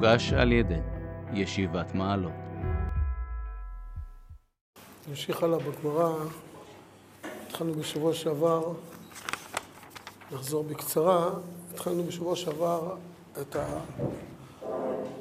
מוגש 0.00 0.32
על 0.32 0.52
ידי 0.52 0.74
ישיבת 1.32 1.94
מעלות. 1.94 2.32
נמשיך 5.08 5.42
הלאה 5.42 5.58
בגמרא, 5.58 6.12
התחלנו 7.46 7.74
בשבוע 7.74 8.14
שעבר, 8.14 8.72
נחזור 10.32 10.64
בקצרה, 10.64 11.30
התחלנו 11.74 12.04
בשבוע 12.04 12.36
שעבר 12.36 12.94
את 13.40 13.56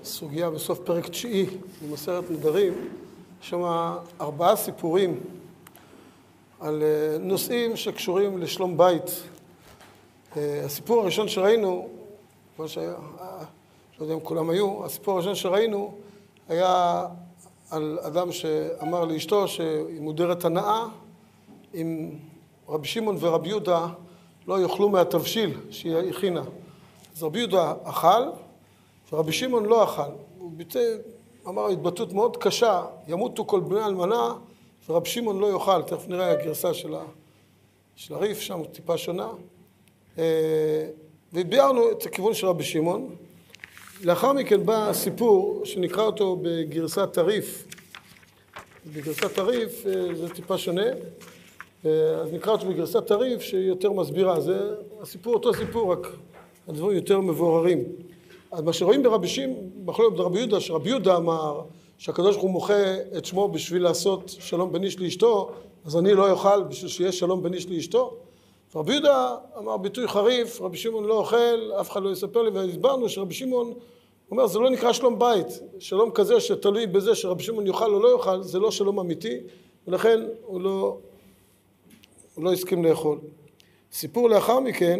הסוגיה 0.01 0.49
בסוף 0.49 0.79
פרק 0.79 1.07
תשיעי 1.07 1.45
במסכת 1.81 2.31
נדרים, 2.31 2.73
יש 3.41 3.49
שם 3.49 3.61
ארבעה 4.21 4.55
סיפורים 4.55 5.19
על 6.59 6.83
אה, 6.83 7.17
נושאים 7.19 7.75
שקשורים 7.75 8.37
לשלום 8.37 8.77
בית. 8.77 9.23
אה, 10.37 10.61
הסיפור 10.65 11.01
הראשון 11.01 11.27
שראינו, 11.27 11.89
מה 12.59 12.67
שהיה, 12.67 12.95
לא 13.99 14.03
יודע 14.03 14.13
אם 14.13 14.19
כולם 14.19 14.49
היו, 14.49 14.85
הסיפור 14.85 15.13
הראשון 15.13 15.35
שראינו 15.35 15.93
היה 16.49 17.05
על 17.71 17.99
אדם 18.01 18.31
שאמר 18.31 19.05
לאשתו 19.05 19.47
שהיא 19.47 20.01
מודרת 20.01 20.45
הנאה 20.45 20.85
אם 21.73 22.09
רבי 22.69 22.87
שמעון 22.87 23.17
ורבי 23.19 23.49
יהודה 23.49 23.87
לא 24.47 24.61
יאכלו 24.61 24.89
מהתבשיל 24.89 25.57
שהיא 25.69 25.95
הכינה. 25.95 26.43
אז 27.15 27.23
רבי 27.23 27.39
יהודה 27.39 27.73
אכל 27.83 28.29
ורבי 29.11 29.31
שמעון 29.31 29.65
לא 29.65 29.83
אכל. 29.83 30.11
הוא 30.37 30.51
ביטא, 30.55 30.79
אמר 31.47 31.67
התבטאות 31.67 32.13
מאוד 32.13 32.37
קשה, 32.37 32.85
ימותו 33.07 33.45
כל 33.45 33.59
בני 33.59 33.85
אלמנה 33.85 34.33
ורבי 34.89 35.09
שמעון 35.09 35.39
לא 35.39 35.53
יאכל. 35.53 35.81
תכף 35.81 36.07
נראה 36.07 36.31
הגרסה 36.31 36.73
של, 36.73 36.95
הריף, 38.09 38.39
שם 38.39 38.61
טיפה 38.71 38.97
שונה. 38.97 39.29
אה, 40.17 40.89
וביארנו 41.33 41.91
את 41.91 42.05
הכיוון 42.05 42.33
של 42.33 42.47
רבי 42.47 42.63
שמעון. 42.63 43.15
לאחר 44.03 44.33
מכן 44.33 44.65
בא 44.65 44.93
סיפור 44.93 45.61
שנקרא 45.65 46.03
אותו 46.03 46.37
בגרסת 46.41 47.17
הריף. 47.17 47.67
בגרסת 48.93 49.37
הריף 49.37 49.85
אה, 49.85 50.15
זה 50.15 50.29
טיפה 50.29 50.57
שונה, 50.57 50.85
אה, 51.85 51.91
אז 52.21 52.33
נקרא 52.33 52.51
אותו 52.51 52.65
בגרסת 52.65 53.11
הריף 53.11 53.41
שהיא 53.41 53.67
יותר 53.67 53.91
מסבירה. 53.91 54.39
זה 54.39 54.59
הסיפור 55.01 55.33
אותו 55.33 55.53
סיפור, 55.53 55.91
רק 55.91 56.07
הדברים 56.67 56.97
יותר 56.97 57.21
מבוארים. 57.21 57.83
אז 58.51 58.61
מה 58.61 58.73
שרואים 58.73 59.03
ברבי 59.03 59.27
שמעון, 59.27 59.69
מחלוקת 59.85 60.17
ברבי 60.17 60.39
יהודה, 60.39 60.59
שרבי 60.59 60.89
יהודה 60.89 61.17
אמר 61.17 61.61
שהקדוש 61.97 62.35
ברוך 62.35 62.43
הוא 62.43 62.51
מוחה 62.51 62.95
את 63.17 63.25
שמו 63.25 63.47
בשביל 63.47 63.83
לעשות 63.83 64.29
שלום 64.39 64.73
בין 64.73 64.83
איש 64.83 64.99
לאשתו, 64.99 65.51
אז 65.85 65.97
אני 65.97 66.13
לא 66.13 66.31
אוכל 66.31 66.63
בשביל 66.63 66.89
שיהיה 66.89 67.11
שלום 67.11 67.43
בין 67.43 67.53
איש 67.53 67.67
לאשתו. 67.69 68.17
רבי 68.75 68.91
יהודה 68.93 69.35
אמר 69.57 69.77
ביטוי 69.77 70.07
חריף, 70.07 70.61
רבי 70.61 70.77
שמעון 70.77 71.05
לא 71.05 71.13
אוכל, 71.13 71.71
אף 71.81 71.91
אחד 71.91 72.03
לא 72.03 72.09
יספר 72.09 72.41
לי, 72.41 72.49
והסברנו 72.49 73.09
שרבי 73.09 73.33
שמעון 73.33 73.73
אומר 74.31 74.47
זה 74.47 74.59
לא 74.59 74.69
נקרא 74.69 74.93
שלום 74.93 75.19
בית, 75.19 75.47
שלום 75.79 76.11
כזה 76.11 76.39
שתלוי 76.39 76.87
בזה 76.87 77.15
שרבי 77.15 77.43
שמעון 77.43 77.67
יאכל 77.67 77.93
או 77.93 77.99
לא 77.99 78.15
יאכל, 78.17 78.43
זה 78.43 78.59
לא 78.59 78.71
שלום 78.71 78.99
אמיתי, 78.99 79.37
ולכן 79.87 80.19
הוא 80.45 80.61
לא, 80.61 80.97
הוא 82.35 82.43
לא 82.43 82.53
הסכים 82.53 82.85
לאכול. 82.85 83.19
סיפור 83.91 84.29
לאחר 84.29 84.59
מכן, 84.59 84.99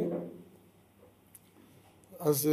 אז, 2.20 2.50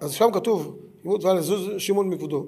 אז 0.00 0.12
שם 0.12 0.28
כתוב, 0.32 0.76
ימות 1.04 1.24
ואל 1.24 1.38
יזוז 1.38 1.70
שמעון 1.78 2.08
מכבודו. 2.08 2.46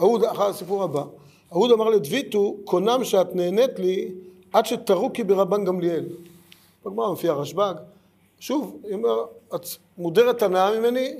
אהוד, 0.00 0.24
אחר 0.24 0.46
הסיפור 0.46 0.82
הבא, 0.82 1.04
אהוד 1.52 1.70
אמר 1.70 1.88
לדביתו, 1.88 2.56
קונם 2.64 3.00
שאת 3.04 3.34
נהנית 3.34 3.78
לי 3.78 4.12
עד 4.52 4.66
שתרוקי 4.66 5.24
ברבן 5.24 5.64
גמליאל. 5.64 6.04
בגמרא 6.84 7.08
מופיע 7.08 7.32
רשב"ג. 7.32 7.74
שוב, 8.40 8.80
היא 8.84 8.94
אומרת, 8.94 9.28
את 9.54 9.66
מודרת 9.98 10.42
הנאה 10.42 10.80
ממני 10.80 11.16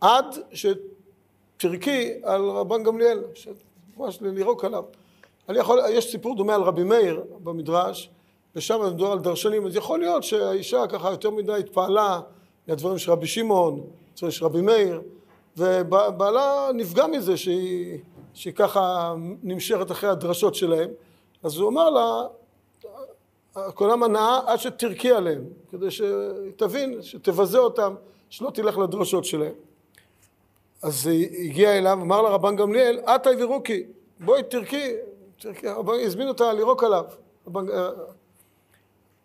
עד 0.00 0.24
שתרקי 0.52 2.12
על 2.22 2.50
רבן 2.50 2.82
גמליאל, 2.82 3.24
ממש 3.96 4.20
לירוק 4.20 4.64
עליו. 4.64 4.84
אני 5.48 5.58
יכול, 5.58 5.80
יש 5.90 6.10
סיפור 6.10 6.36
דומה 6.36 6.54
על 6.54 6.62
רבי 6.62 6.82
מאיר 6.82 7.22
במדרש, 7.42 8.10
ושם 8.56 8.80
מדובר 8.86 9.12
על 9.12 9.18
דרשנים, 9.18 9.66
אז 9.66 9.76
יכול 9.76 9.98
להיות 9.98 10.22
שהאישה 10.22 10.86
ככה 10.86 11.10
יותר 11.10 11.30
מדי 11.30 11.52
התפעלה 11.52 12.20
לדברים 12.68 12.98
של 12.98 13.12
רבי 13.12 13.26
שמעון, 13.26 13.80
של 14.14 14.44
רבי 14.44 14.60
מאיר, 14.60 15.02
ובעלה 15.56 16.68
נפגע 16.74 17.06
מזה 17.06 17.36
שהיא, 17.36 17.98
שהיא 18.34 18.54
ככה 18.54 19.14
נמשכת 19.42 19.90
אחרי 19.90 20.10
הדרשות 20.10 20.54
שלהם, 20.54 20.90
אז 21.42 21.56
הוא 21.56 21.68
אמר 21.68 21.90
לה, 21.90 22.26
קולם 23.74 24.02
הנאה 24.02 24.40
עד 24.46 24.58
שתרקי 24.58 25.12
עליהם, 25.12 25.44
כדי 25.70 25.86
שתבין, 25.90 27.02
שתבזה 27.02 27.58
אותם, 27.58 27.94
שלא 28.30 28.50
תלך 28.50 28.78
לדרשות 28.78 29.24
שלהם. 29.24 29.52
אז 30.82 31.06
היא 31.06 31.50
הגיעה 31.50 31.78
אליו, 31.78 31.98
אמר 32.02 32.22
לה 32.22 32.28
רבן 32.28 32.56
גמליאל, 32.56 33.00
עתה 33.06 33.30
וירוקי, 33.38 33.86
בואי 34.20 34.42
תרקי, 34.42 34.92
תרקי, 35.40 35.66
הזמין 36.04 36.28
אותה 36.28 36.52
לירוק 36.52 36.84
עליו. 36.84 37.04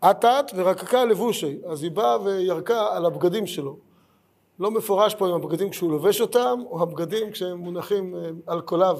עטת 0.01 0.51
ורקקה 0.55 1.05
לבושי, 1.05 1.57
אז 1.67 1.83
היא 1.83 1.91
באה 1.91 2.21
וירקה 2.23 2.87
על 2.95 3.05
הבגדים 3.05 3.47
שלו. 3.47 3.77
לא 4.59 4.71
מפורש 4.71 5.15
פה 5.15 5.29
אם 5.29 5.33
הבגדים 5.33 5.69
כשהוא 5.69 5.91
לובש 5.91 6.21
אותם, 6.21 6.59
או 6.65 6.81
הבגדים 6.81 7.31
כשהם 7.31 7.57
מונחים 7.57 8.15
אה, 8.15 8.29
על 8.47 8.61
קוליו, 8.61 8.99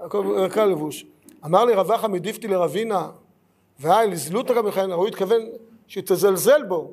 הכל 0.00 0.24
ירקה 0.38 0.66
לבוש. 0.66 1.06
אמר 1.44 1.64
לי 1.64 1.74
רב 1.74 1.92
אחא 1.92 2.06
מדיפתי 2.06 2.48
לרבינה, 2.48 3.10
והי 3.78 4.10
לזלותא 4.10 4.54
גם 4.54 4.66
מכהן, 4.66 4.92
הוא 4.92 5.06
התכוון 5.06 5.40
שתזלזל 5.86 6.62
בו. 6.62 6.90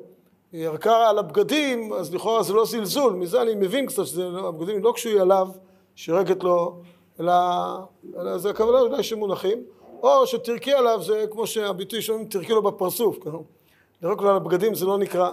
היא 0.52 0.64
ירקה 0.64 1.08
על 1.08 1.18
הבגדים, 1.18 1.92
אז 1.92 2.14
לכאורה 2.14 2.42
זה 2.42 2.54
לא 2.54 2.64
זלזול, 2.64 3.12
מזה 3.12 3.42
אני 3.42 3.54
מבין 3.54 3.86
קצת 3.86 4.06
שהבגדים 4.06 4.82
לא 4.82 4.92
קשורים 4.92 5.20
עליו, 5.20 5.48
שירקת 5.94 6.44
לו, 6.44 6.80
אלא, 7.20 7.32
אלא 8.20 8.38
זה 8.38 8.50
הכוונה 8.50 8.80
אולי 8.80 9.02
שמונחים, 9.02 9.62
או 10.02 10.26
שתרקי 10.26 10.72
עליו, 10.72 11.02
זה 11.02 11.24
כמו 11.30 11.46
שהביטוי 11.46 12.02
שאומרים, 12.02 12.28
תרקי 12.28 12.52
לו 12.52 12.62
בפרצוף, 12.62 13.18
לרוק 14.02 14.22
לו 14.22 14.30
על 14.30 14.36
הבגדים 14.36 14.74
זה 14.74 14.86
לא 14.86 14.98
נקרא. 14.98 15.30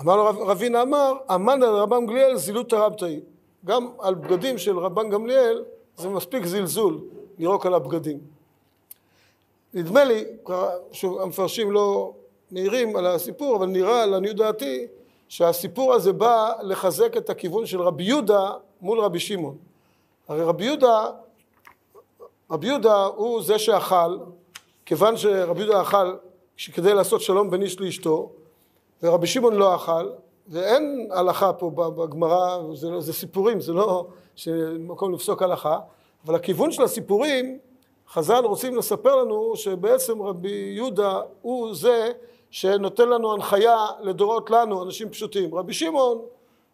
אמר 0.00 0.16
לו 0.16 0.24
רבינה 0.46 0.82
אמר, 0.82 1.12
אמן 1.34 1.62
על 1.62 1.74
רבן 1.74 2.06
גמליאל 2.06 2.36
זילות 2.36 2.72
הרבתאי. 2.72 3.20
גם 3.64 3.88
על 4.00 4.14
בגדים 4.14 4.58
של 4.58 4.78
רבן 4.78 5.10
גמליאל 5.10 5.64
זה 5.96 6.08
מספיק 6.08 6.46
זלזול 6.46 7.00
לירוק 7.38 7.66
על 7.66 7.74
הבגדים. 7.74 8.18
נדמה 9.74 10.04
לי, 10.04 10.24
שוב, 10.92 11.20
המפרשים 11.20 11.72
לא 11.72 12.12
מעירים 12.50 12.96
על 12.96 13.06
הסיפור, 13.06 13.56
אבל 13.56 13.66
נראה 13.66 14.06
לעניות 14.06 14.36
דעתי 14.36 14.86
שהסיפור 15.28 15.94
הזה 15.94 16.12
בא 16.12 16.52
לחזק 16.62 17.16
את 17.16 17.30
הכיוון 17.30 17.66
של 17.66 17.80
רבי 17.80 18.04
יהודה 18.04 18.50
מול 18.80 19.00
רבי 19.00 19.20
שמעון. 19.20 19.56
הרי 20.28 20.42
רבי 20.42 20.64
יהודה, 20.64 21.06
רבי 22.50 22.66
יהודה 22.66 23.04
הוא 23.04 23.42
זה 23.42 23.58
שאכל, 23.58 24.18
כיוון 24.86 25.16
שרבי 25.16 25.60
יהודה 25.60 25.82
אכל 25.82 26.16
כדי 26.72 26.94
לעשות 26.94 27.20
שלום 27.20 27.50
בין 27.50 27.62
איש 27.62 27.80
לאשתו, 27.80 28.30
ורבי 29.02 29.26
שמעון 29.26 29.54
לא 29.54 29.74
אכל, 29.74 30.10
ואין 30.48 31.08
הלכה 31.10 31.52
פה 31.52 31.70
בגמרא, 31.70 32.58
זה, 32.74 32.90
לא, 32.90 33.00
זה 33.00 33.12
סיפורים, 33.12 33.60
זה 33.60 33.72
לא 33.72 34.06
מקום 34.78 35.14
לפסוק 35.14 35.42
הלכה, 35.42 35.78
אבל 36.26 36.34
הכיוון 36.34 36.72
של 36.72 36.82
הסיפורים 36.82 37.58
חז"ל 38.12 38.44
רוצים 38.44 38.76
לספר 38.76 39.16
לנו 39.16 39.56
שבעצם 39.56 40.22
רבי 40.22 40.72
יהודה 40.76 41.20
הוא 41.42 41.74
זה 41.74 42.12
שנותן 42.50 43.08
לנו 43.08 43.32
הנחיה 43.32 43.86
לדורות 44.00 44.50
לנו, 44.50 44.82
אנשים 44.82 45.10
פשוטים. 45.10 45.54
רבי 45.54 45.72
שמעון 45.72 46.18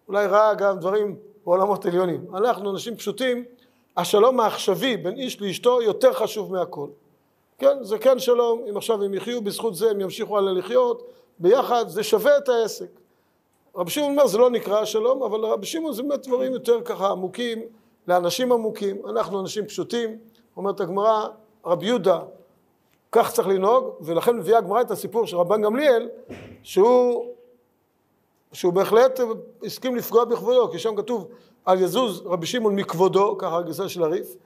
אולי 0.08 0.26
ראה 0.26 0.54
גם 0.54 0.78
דברים 0.78 1.16
בעולמות 1.44 1.86
עליונים. 1.86 2.24
אנחנו 2.34 2.70
אנשים 2.70 2.96
פשוטים, 2.96 3.44
השלום 3.96 4.40
העכשווי 4.40 4.96
בין 4.96 5.16
איש 5.16 5.40
לאשתו 5.40 5.82
יותר 5.82 6.12
חשוב 6.12 6.52
מהכל. 6.52 6.88
כן, 7.58 7.82
זה 7.82 7.98
כן 7.98 8.18
שלום, 8.18 8.64
אם 8.70 8.76
עכשיו 8.76 9.02
הם 9.02 9.14
יחיו 9.14 9.42
בזכות 9.42 9.74
זה, 9.74 9.90
הם 9.90 10.00
ימשיכו 10.00 10.38
הלאה 10.38 10.52
לחיות, 10.52 11.02
ביחד 11.38 11.88
זה 11.88 12.02
שווה 12.02 12.38
את 12.38 12.48
העסק. 12.48 12.90
רבי 13.76 13.90
שמעון 13.90 14.10
אומר 14.10 14.26
זה 14.26 14.38
לא 14.38 14.50
נקרא 14.50 14.84
שלום, 14.84 15.22
אבל 15.22 15.40
רבי 15.40 15.66
שמעון 15.66 15.92
זה 15.92 16.02
באמת 16.02 16.26
דברים 16.26 16.52
יותר 16.52 16.80
ככה 16.84 17.08
עמוקים, 17.08 17.62
לאנשים 18.08 18.52
עמוקים, 18.52 19.06
אנחנו 19.08 19.40
אנשים 19.40 19.66
פשוטים, 19.66 20.18
אומרת 20.58 20.80
הגמרא, 20.80 21.26
רבי 21.66 21.86
יהודה, 21.86 22.20
כך 23.12 23.32
צריך 23.32 23.48
לנהוג, 23.48 23.84
ולכן 24.00 24.36
מביאה 24.36 24.58
הגמרא 24.58 24.80
את 24.80 24.90
הסיפור 24.90 25.26
של 25.26 25.36
רבן 25.36 25.62
גמליאל, 25.62 26.08
שהוא, 26.62 27.26
שהוא 28.52 28.72
בהחלט 28.72 29.20
הסכים 29.64 29.96
לפגוע 29.96 30.24
בכבודו, 30.24 30.70
כי 30.70 30.78
שם 30.78 30.96
כתוב 30.96 31.28
על 31.64 31.80
יזוז 31.80 32.22
רבי 32.26 32.46
שמעון 32.46 32.74
מכבודו, 32.74 33.38
ככה 33.38 33.58
הגרסה 33.58 33.88
של 33.88 34.02
הריף, 34.02 34.36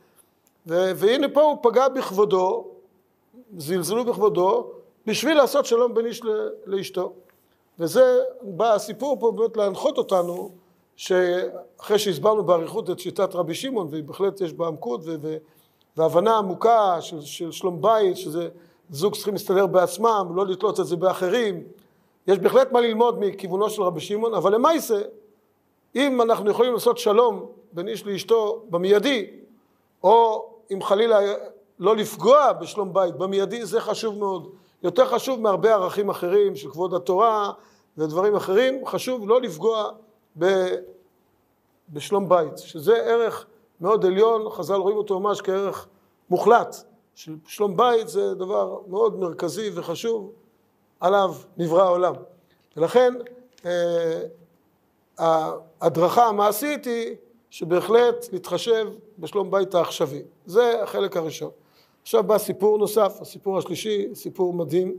והנה 0.67 1.29
פה 1.29 1.43
הוא 1.43 1.57
פגע 1.63 1.89
בכבודו, 1.89 2.67
זלזלו 3.57 4.05
בכבודו, 4.05 4.71
בשביל 5.07 5.37
לעשות 5.37 5.67
שלום 5.67 5.95
בין 5.95 6.07
איש 6.07 6.23
לאשתו. 6.67 7.13
וזה 7.79 8.19
בא 8.43 8.75
הסיפור 8.75 9.17
פה 9.21 9.33
באמת 9.33 9.57
להנחות 9.57 9.99
אותנו, 9.99 10.51
שאחרי 10.97 11.99
שהסברנו 11.99 12.45
באריכות 12.45 12.91
את 12.91 12.99
שיטת 12.99 13.35
רבי 13.35 13.55
שמעון, 13.55 13.89
ובהחלט 13.91 14.41
יש 14.41 14.53
בה 14.53 14.67
עמקות 14.67 15.01
ו- 15.05 15.37
והבנה 15.97 16.39
עמוקה 16.39 17.01
של, 17.01 17.21
של 17.21 17.53
שלום 17.53 17.83
בית, 17.83 18.17
שזה 18.17 18.49
זוג 18.91 19.15
צריכים 19.15 19.35
להסתדר 19.35 19.67
בעצמם, 19.67 20.33
לא 20.35 20.47
לתלות 20.47 20.81
את 20.81 20.87
זה 20.87 20.97
באחרים. 20.97 21.63
יש 22.27 22.39
בהחלט 22.39 22.73
מה 22.73 22.81
ללמוד 22.81 23.19
מכיוונו 23.21 23.71
של 23.71 23.83
רבי 23.83 24.01
שמעון, 24.01 24.35
אבל 24.35 24.55
למעשה, 24.55 25.03
אם 25.97 26.23
אנחנו 26.23 26.51
יכולים 26.51 26.73
לעשות 26.73 26.99
שלום 26.99 27.47
בין 27.73 27.89
איש 27.89 28.07
לאשתו 28.07 28.63
במיידי, 28.71 29.31
או 30.03 30.47
אם 30.73 30.83
חלילה 30.83 31.19
לא 31.79 31.97
לפגוע 31.97 32.53
בשלום 32.53 32.93
בית 32.93 33.17
במיידי, 33.17 33.67
זה 33.67 33.81
חשוב 33.81 34.19
מאוד. 34.19 34.49
יותר 34.83 35.07
חשוב 35.07 35.41
מהרבה 35.41 35.75
ערכים 35.75 36.11
אחרים 36.11 36.57
של 36.57 36.71
כבוד 36.71 36.95
התורה 36.95 37.53
ודברים 37.99 38.37
אחרים, 38.37 38.87
חשוב 38.87 39.29
לא 39.29 39.41
לפגוע 39.41 39.91
ב, 40.39 40.67
בשלום 41.89 42.29
בית, 42.29 42.59
שזה 42.59 42.97
ערך 42.97 43.47
מאוד 43.83 44.05
עליון, 44.07 44.51
חז"ל 44.51 44.75
רואים 44.75 44.97
אותו 44.97 45.21
ממש 45.21 45.41
כערך 45.41 45.89
מוחלט. 46.31 46.77
של 47.15 47.37
שלום 47.47 47.77
בית 47.77 48.09
זה 48.09 48.35
דבר 48.35 48.79
מאוד 48.89 49.19
מרכזי 49.19 49.71
וחשוב, 49.75 50.33
עליו 51.01 51.35
נברא 51.57 51.83
העולם. 51.83 52.15
ולכן 52.77 53.15
אה, 53.67 54.21
ההדרכה 55.19 56.27
המעשית 56.27 56.85
היא 56.85 57.17
שבהחלט 57.51 58.27
להתחשב 58.33 58.89
בשלום 59.19 59.51
בית 59.51 59.75
העכשווי. 59.75 60.23
זה 60.47 60.83
החלק 60.83 61.17
הראשון. 61.17 61.51
עכשיו 62.03 62.23
בא 62.23 62.39
סיפור 62.39 62.79
נוסף, 62.79 63.19
הסיפור 63.21 63.59
השלישי, 63.59 64.09
סיפור 64.15 64.55
מדהים. 64.55 64.97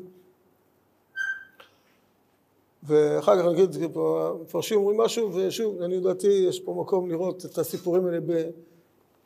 ואחר 2.83 3.39
כך 3.39 3.45
נגיד, 3.45 3.75
המפרשים 3.95 4.79
אומרים 4.79 4.97
משהו, 4.97 5.33
ושוב, 5.33 5.81
אני 5.81 5.97
לדעתי 5.97 6.27
יש 6.27 6.59
פה 6.59 6.77
מקום 6.81 7.09
לראות 7.09 7.45
את 7.45 7.57
הסיפורים 7.57 8.05
האלה 8.05 8.19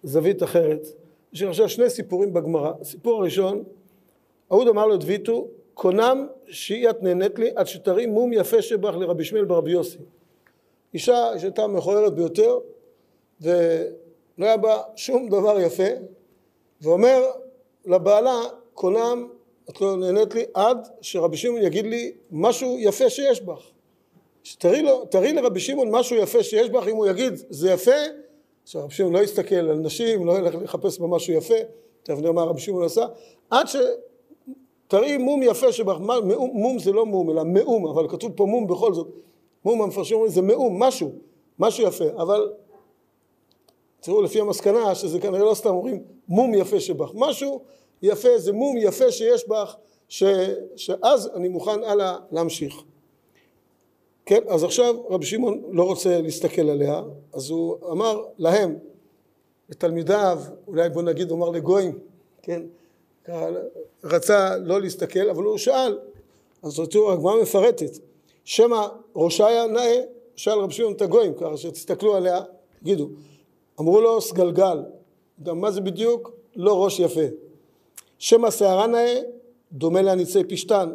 בזווית 0.03 0.44
אחרת. 0.44 0.88
יש 1.33 1.41
לי 1.41 1.47
עכשיו 1.47 1.69
שני 1.69 1.89
סיפורים 1.89 2.33
בגמרא. 2.33 2.71
הסיפור 2.81 3.21
הראשון, 3.21 3.63
אהוד 4.51 4.67
אמר 4.67 4.88
לו 4.88 4.97
דביתו, 4.97 5.47
קונם 5.73 6.27
שהיא 6.47 6.89
את 6.89 7.03
נהנית 7.03 7.39
לי 7.39 7.49
עד 7.55 7.67
שתרים 7.67 8.09
מום 8.09 8.33
יפה 8.33 8.61
שבך 8.61 8.95
לרבי 8.95 9.23
שמואל 9.23 9.45
ברבי 9.45 9.71
יוסי. 9.71 9.97
אישה 10.94 11.31
שהייתה 11.38 11.67
מכוערת 11.67 12.13
ביותר, 12.13 12.57
ולא 13.41 13.55
היה 14.38 14.57
בה 14.57 14.81
שום 14.95 15.29
דבר 15.29 15.59
יפה, 15.59 15.88
ואומר 16.81 17.23
לבעלה, 17.85 18.41
קונם, 18.73 19.27
את 19.69 19.81
לא 19.81 19.97
נהנית 19.97 20.35
לי 20.35 20.45
עד 20.53 20.88
שרבי 21.01 21.38
שמעון 21.38 21.61
יגיד 21.61 21.85
לי 21.85 22.11
משהו 22.31 22.77
יפה 22.79 23.09
שיש 23.09 23.41
בך. 23.41 23.61
שתראי 24.44 24.81
לו, 24.81 25.05
תראי 25.05 25.33
לרבי 25.33 25.59
שמעון 25.59 25.91
משהו 25.91 26.15
יפה 26.17 26.44
שיש 26.44 26.69
בך, 26.69 26.88
אם 26.88 26.95
הוא 26.95 27.07
יגיד 27.07 27.33
זה 27.49 27.71
יפה, 27.71 27.91
שרבי 28.68 28.94
שמעון 28.94 29.14
לא 29.14 29.19
יסתכל 29.19 29.56
על 29.56 29.75
נשים, 29.75 30.25
לא 30.25 30.38
ילך 30.38 30.56
לחפש 30.56 31.00
בה 31.00 31.08
משהו 31.08 31.34
יפה, 31.34 31.56
תכף 32.04 32.18
נראה 32.18 32.31
מה 32.31 32.44
רבי 32.44 32.60
שמעון 32.60 32.84
עשה, 32.84 33.06
עד 33.50 33.68
שתראי 34.88 35.18
מום 35.18 35.44
יפה 35.44 35.72
שבך, 35.72 35.98
מום 36.54 36.80
זה 36.80 36.92
לא 36.92 37.06
מום 37.06 37.30
אלא 37.30 37.44
מאום, 37.44 37.88
אבל 37.88 38.10
כתוב 38.10 38.31
פה 38.36 38.46
מום 38.46 38.68
בכל 38.68 38.94
זאת, 38.94 39.08
מום 39.66 39.81
המפרשים 39.81 40.16
אומרים 40.16 40.31
זה 40.31 40.42
מאום, 40.42 40.84
משהו, 40.84 41.12
משהו 41.60 41.88
יפה, 41.88 42.06
אבל 42.18 42.54
תראו 44.00 44.22
לפי 44.22 44.40
המסקנה 44.40 44.96
שזה 44.96 45.19
כנראה 45.19 45.46
לא 45.46 45.54
סתם 45.54 45.69
אומרים 45.69 46.04
מום 46.28 46.54
יפה 46.54 46.80
שבך, 46.80 47.12
משהו 47.14 47.62
יפה, 48.02 48.38
זה 48.38 48.54
מום 48.54 48.78
יפה 48.78 49.12
שיש 49.12 49.48
בך, 49.48 49.75
ש, 50.10 50.24
שאז 50.75 51.30
אני 51.36 51.48
מוכן 51.48 51.84
הלאה 51.84 52.18
להמשיך. 52.31 52.84
כן, 54.27 54.41
אז 54.47 54.63
עכשיו 54.63 54.95
רבי 55.09 55.25
שמעון 55.25 55.62
לא 55.71 55.83
רוצה 55.83 56.21
להסתכל 56.21 56.69
עליה, 56.69 57.01
אז 57.33 57.50
הוא 57.50 57.77
אמר 57.91 58.24
להם, 58.38 58.75
לתלמידיו, 59.69 60.39
אולי 60.68 60.89
בוא 60.89 61.01
נגיד, 61.01 61.31
הוא 61.31 61.38
אמר 61.38 61.50
לגויים, 61.50 62.00
כן, 62.41 62.62
רצה 64.03 64.57
לא 64.57 64.81
להסתכל, 64.81 65.29
אבל 65.29 65.44
הוא 65.44 65.57
שאל, 65.57 65.97
אז 66.63 66.81
תראו, 66.91 67.12
הגמרא 67.12 67.41
מפרטת, 67.41 67.97
שמא 68.44 68.88
ראשיה 69.15 69.68
נאה, 69.68 70.01
שאל 70.35 70.59
רבי 70.59 70.73
שמעון 70.73 70.94
את 70.94 71.01
הגויים, 71.01 71.33
ככה 71.33 71.57
שתסתכלו 71.57 72.15
עליה, 72.15 72.41
תגידו, 72.80 73.09
אמרו 73.80 74.01
לו 74.01 74.21
סגלגל, 74.21 74.83
גם 75.44 75.62
מה 75.62 75.71
זה 75.71 75.81
בדיוק? 75.81 76.31
לא 76.56 76.83
ראש 76.83 77.00
יפה. 77.00 77.25
שמא 78.19 78.51
שערה 78.51 78.88
נאה, 78.88 79.19
דומה 79.71 80.01
להניצי 80.01 80.44
פשתן. 80.44 80.89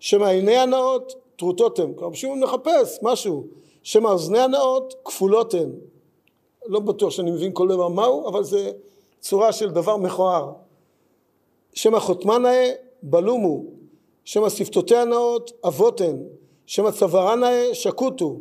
שמא 0.00 0.24
עיני 0.24 0.56
הנאות, 0.56 1.21
טרוטות 1.36 1.78
הן. 1.78 1.92
רבי 1.98 2.16
שמעון 2.16 2.40
מחפש 2.40 2.98
משהו. 3.02 3.46
שמא 3.82 4.08
אוזני 4.08 4.38
הנאות, 4.38 4.94
כפולות 5.04 5.54
הן. 5.54 5.72
לא 6.66 6.80
בטוח 6.80 7.10
שאני 7.10 7.30
מבין 7.30 7.50
כל 7.54 7.68
דבר 7.68 7.88
מהו, 7.88 8.28
אבל 8.28 8.44
זה 8.44 8.72
צורה 9.20 9.52
של 9.52 9.70
דבר 9.70 9.96
מכוער. 9.96 10.52
שמא 11.74 11.98
חותמה 11.98 12.38
נאה, 12.38 12.72
בלומו. 13.02 13.64
שמא 14.24 14.48
שפתותיה 14.48 15.04
נאות, 15.04 15.52
אבות 15.66 16.00
הן. 16.00 16.22
שמא 16.66 16.90
צווארה 16.90 17.36
נאה, 17.36 17.74
שקוטו. 17.74 18.40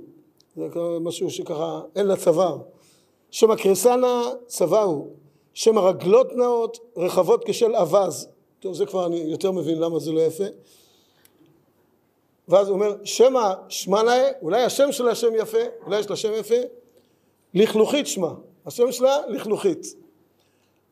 זה 0.56 0.68
משהו 1.02 1.30
שככה 1.30 1.82
אין 1.96 2.08
לה 2.08 2.16
צוואר. 2.16 2.58
שמא 3.32 3.56
קרסנה, 3.56 4.24
צוואו. 4.48 5.08
שמא 5.54 5.80
רגלות 5.80 6.34
נאות, 6.34 6.78
רחבות 6.98 7.44
כשל 7.46 7.76
אווז. 7.76 8.28
טוב, 8.60 8.74
זה 8.74 8.86
כבר 8.86 9.06
אני 9.06 9.18
יותר 9.18 9.52
מבין 9.52 9.80
למה 9.80 10.00
זה 10.00 10.12
לא 10.12 10.20
יפה. 10.20 10.44
ואז 12.52 12.68
הוא 12.68 12.76
אומר, 12.76 12.96
שמא 13.04 13.54
שמע 13.70 14.04
נאה, 14.04 14.30
אולי 14.42 14.64
השם 14.64 14.92
של 14.92 15.08
השם 15.08 15.36
יפה, 15.36 15.58
אולי 15.86 16.00
יש 16.00 16.10
לה 16.10 16.16
שם 16.16 16.32
יפה, 16.34 16.56
לכלוכית 17.54 18.08
שמה, 18.08 18.34
השם 18.66 18.92
שלה 18.92 19.18
לכלוכית. 19.28 19.86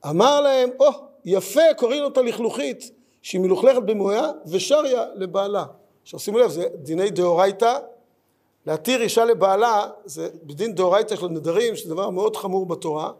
אמר 0.09 0.41
להם, 0.41 0.69
או, 0.79 0.87
oh, 0.87 0.93
יפה, 1.25 1.61
קוראים 1.77 2.03
אותה 2.03 2.21
לכלוכית, 2.21 2.91
שהיא 3.21 3.41
מלוכלכת 3.41 3.81
במויה 3.81 4.31
ושריה 4.47 5.05
לבעלה. 5.15 5.65
עכשיו 6.03 6.19
שימו 6.19 6.39
לב, 6.39 6.49
זה 6.49 6.67
דיני 6.75 7.09
דאורייתא, 7.09 7.79
להתיר 8.65 9.01
אישה 9.01 9.25
לבעלה, 9.25 9.89
זה 10.05 10.29
בדין 10.43 10.75
דאורייתא 10.75 11.15
של 11.15 11.25
הנדרים, 11.25 11.75
שזה 11.75 11.93
דבר 11.93 12.09
מאוד 12.09 12.35
חמור 12.35 12.65
בתורה. 12.65 13.11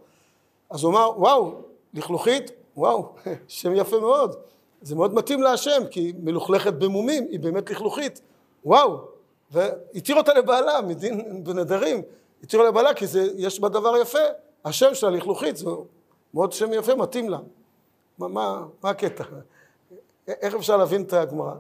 אז 0.70 0.84
הוא 0.84 0.92
אמר, 0.92 1.12
וואו, 1.18 1.52
לכלוכית, 1.94 2.52
וואו, 2.78 3.14
שם 3.48 3.76
יפה 3.76 4.00
מאוד. 4.00 4.36
זה 4.82 4.96
מאוד 4.96 5.14
מתאים 5.14 5.42
להשם, 5.42 5.82
כי 5.92 6.14
מלוכלכת 6.20 6.74
במומים, 6.74 7.28
היא 7.30 7.40
באמת 7.40 7.70
לכלוכית. 7.70 8.22
וואו, 8.66 9.02
והתיר 9.52 10.16
אותה 10.16 10.34
לבעלה 10.34 10.82
מדין 10.82 11.44
בנדרים, 11.44 12.02
התיר 12.44 12.60
אותה 12.60 12.70
לבעלה 12.70 12.94
כי 12.94 13.08
זה, 13.08 13.28
יש 13.36 13.60
בה 13.60 13.70
דבר 13.70 13.98
יפה, 13.98 14.20
השם 14.66 14.94
שלה 14.94 15.10
לכלוכית, 15.10 15.58
זה 15.58 15.66
מאוד 16.34 16.52
שם 16.52 16.74
יפה, 16.74 16.96
מתאים 16.96 17.30
לה. 17.30 17.40
מה, 18.18 18.28
מה, 18.28 18.66
מה 18.84 18.90
הקטע? 18.90 19.24
איך 20.28 20.56
אפשר 20.56 20.78
להבין 20.78 21.02
את 21.02 21.14
הגמרא? 21.14 21.52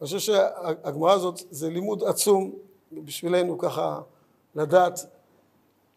אני 0.00 0.06
חושב 0.06 0.18
שהגמרא 0.18 1.12
הזאת 1.12 1.40
זה 1.50 1.68
לימוד 1.68 2.04
עצום 2.04 2.52
בשבילנו 2.92 3.58
ככה 3.58 4.00
לדעת, 4.54 5.06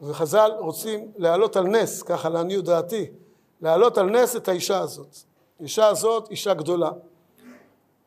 וחז"ל 0.01 0.51
רוצים 0.59 1.11
להעלות 1.17 1.55
על 1.55 1.67
נס, 1.67 2.03
ככה 2.03 2.29
לעניות 2.29 2.65
דעתי, 2.65 3.05
להעלות 3.61 3.97
על 3.97 4.09
נס 4.09 4.35
את 4.35 4.47
האישה 4.47 4.79
הזאת. 4.79 5.17
האישה 5.59 5.87
הזאת 5.87 6.31
אישה 6.31 6.53
גדולה. 6.53 6.91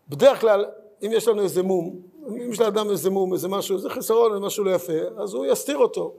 בדרך 0.08 0.40
כלל, 0.40 0.64
אם 1.06 1.10
יש 1.12 1.28
לנו 1.28 1.42
איזה 1.42 1.62
מום, 1.62 1.96
אם 2.28 2.52
יש 2.52 2.60
לאדם 2.60 2.90
איזה 2.90 3.10
מום, 3.10 3.32
איזה 3.32 3.48
משהו, 3.48 3.76
איזה 3.76 3.90
חיסרון, 3.90 4.32
איזה 4.32 4.46
משהו 4.46 4.64
לא 4.64 4.70
יפה, 4.70 4.98
אז 5.18 5.34
הוא 5.34 5.46
יסתיר 5.46 5.78
אותו. 5.78 6.14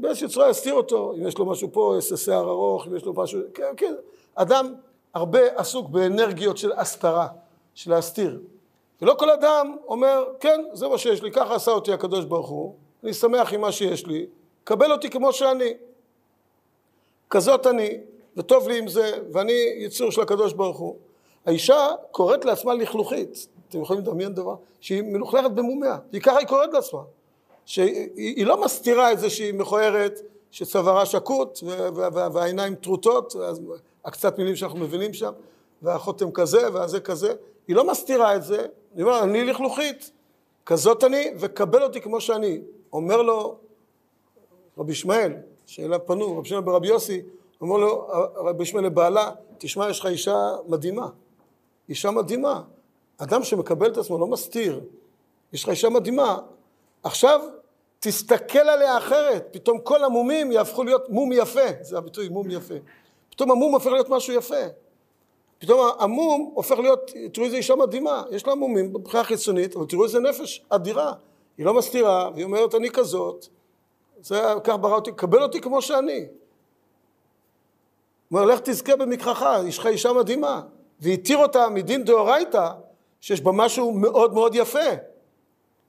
באיזושהי 0.00 0.28
צורה 0.28 0.50
יסתיר 0.50 0.74
אותו, 0.74 1.12
אם 1.16 1.26
יש 1.26 1.38
לו 1.38 1.46
משהו 1.46 1.68
פה, 1.72 1.96
איזה 1.96 2.16
שיער 2.16 2.48
ארוך, 2.50 2.86
אם 2.86 2.96
יש 2.96 3.04
לו 3.04 3.12
משהו, 3.12 3.40
כן, 3.54 3.72
כן. 3.76 3.94
אדם 4.34 4.74
הרבה 5.14 5.40
עסוק 5.56 5.88
באנרגיות 5.88 6.56
של 6.56 6.72
הסתרה, 6.72 7.28
של 7.74 7.90
להסתיר. 7.90 8.40
ולא 9.02 9.14
כל 9.18 9.30
אדם 9.30 9.76
אומר, 9.86 10.24
כן, 10.40 10.60
זה 10.72 10.88
מה 10.88 10.98
שיש 10.98 11.22
לי, 11.22 11.32
ככה 11.32 11.54
עשה 11.54 11.70
אותי 11.70 11.92
הקדוש 11.92 12.24
ברוך 12.24 12.48
הוא, 12.48 12.74
אני 13.04 13.14
שמח 13.14 13.52
עם 13.52 13.60
מה 13.60 13.72
שיש 13.72 14.06
לי, 14.06 14.26
קבל 14.64 14.92
אותי 14.92 15.10
כמו 15.10 15.32
שאני. 15.32 15.74
כזאת 17.30 17.66
אני, 17.66 17.98
וטוב 18.36 18.68
לי 18.68 18.78
עם 18.78 18.88
זה, 18.88 19.18
ואני 19.32 19.52
יצור 19.76 20.10
של 20.10 20.20
הקדוש 20.20 20.52
ברוך 20.52 20.78
הוא. 20.78 20.96
האישה 21.46 21.88
קוראת 22.10 22.44
לעצמה 22.44 22.74
לכלוכית, 22.74 23.48
אתם 23.68 23.80
יכולים 23.80 24.02
לדמיין 24.02 24.34
דבר? 24.34 24.54
שהיא 24.80 25.02
מלוכלכת 25.02 25.50
במומיה, 25.50 25.98
כי 26.12 26.20
ככה 26.20 26.38
היא 26.38 26.46
קוראת 26.46 26.72
לעצמה. 26.72 27.02
שהיא 27.66 28.46
לא 28.46 28.64
מסתירה 28.64 29.12
את 29.12 29.18
זה 29.18 29.30
שהיא 29.30 29.54
מכוערת, 29.54 30.20
שצווארה 30.50 31.06
שקוט 31.06 31.58
והעיניים 32.32 32.74
טרוטות, 32.74 33.36
הקצת 34.04 34.38
מילים 34.38 34.56
שאנחנו 34.56 34.78
מבינים 34.78 35.14
שם, 35.14 35.32
והחותם 35.82 36.30
כזה 36.32 36.72
והזה 36.72 37.00
כזה, 37.00 37.34
היא 37.68 37.76
לא 37.76 37.90
מסתירה 37.90 38.36
את 38.36 38.42
זה, 38.42 38.66
היא 38.94 39.04
אומרת, 39.04 39.22
אני 39.22 39.44
לכלוכית, 39.44 40.10
כזאת 40.66 41.04
אני, 41.04 41.30
וקבל 41.38 41.82
אותי 41.82 42.00
כמו 42.00 42.20
שאני. 42.20 42.60
אומר 42.92 43.22
לו 43.22 43.56
רבי 44.78 44.92
ישמעאל, 44.92 45.32
שאליו 45.66 46.00
פנו, 46.06 46.38
רבי 46.38 46.46
ישמעאל 46.46 46.64
ברבי 46.64 46.88
יוסי, 46.88 47.22
אומר 47.64 47.76
לו 47.76 48.06
רבי 48.36 48.62
ישמעאל 48.62 48.86
לבעלה, 48.86 49.30
תשמע, 49.58 49.90
יש 49.90 50.00
לך 50.00 50.06
אישה 50.06 50.36
מדהימה. 50.66 51.08
אישה 51.88 52.10
מדהימה. 52.10 52.62
אדם 53.18 53.44
שמקבל 53.44 53.92
את 53.92 53.96
עצמו 53.96 54.18
לא 54.18 54.26
מסתיר. 54.26 54.80
יש 55.52 55.62
לך 55.62 55.68
אישה 55.68 55.88
מדהימה. 55.88 56.38
עכשיו 57.02 57.40
תסתכל 58.00 58.58
עליה 58.58 58.98
אחרת. 58.98 59.48
פתאום 59.52 59.78
כל 59.78 60.04
המומים 60.04 60.52
יהפכו 60.52 60.84
להיות 60.84 61.10
מום 61.10 61.32
יפה. 61.32 61.68
זה 61.80 61.98
הביטוי, 61.98 62.28
מום 62.28 62.50
יפה. 62.50 62.74
פתאום 63.30 63.50
המום 63.50 63.72
הופך 63.72 63.86
להיות 63.86 64.08
משהו 64.08 64.34
יפה. 64.34 64.64
פתאום 65.58 65.90
המום 65.98 66.50
הופך 66.54 66.78
להיות, 66.78 67.10
תראו 67.32 67.46
איזה 67.46 67.56
אישה 67.56 67.74
מדהימה, 67.74 68.22
יש 68.30 68.46
לה 68.46 68.54
מומים 68.54 68.92
מבחינה 68.92 69.24
חיצונית, 69.24 69.76
אבל 69.76 69.86
תראו 69.86 70.04
איזה 70.04 70.20
נפש 70.20 70.64
אדירה. 70.68 71.12
היא 71.58 71.66
לא 71.66 71.74
מסתירה, 71.74 72.30
והיא 72.34 72.44
אומרת 72.44 72.74
אני 72.74 72.90
כזאת, 72.90 73.46
זה 74.20 74.42
כך 74.64 74.74
ברא 74.80 74.94
אותי, 74.94 75.12
קבל 75.12 75.42
אותי 75.42 75.60
כמו 75.60 75.82
שאני. 75.82 76.26
הוא 78.28 78.40
אומר, 78.40 78.54
לך 78.54 78.60
תזכה 78.60 78.96
במקרחה, 78.96 79.58
יש 79.66 79.78
לך 79.78 79.86
אישה 79.86 80.12
מדהימה. 80.12 80.62
והתיר 81.00 81.38
אותה 81.38 81.68
מדין 81.68 82.04
דאורייתא, 82.04 82.70
שיש 83.20 83.40
בה 83.40 83.52
משהו 83.52 83.92
מאוד 83.92 84.34
מאוד 84.34 84.54
יפה. 84.54 84.78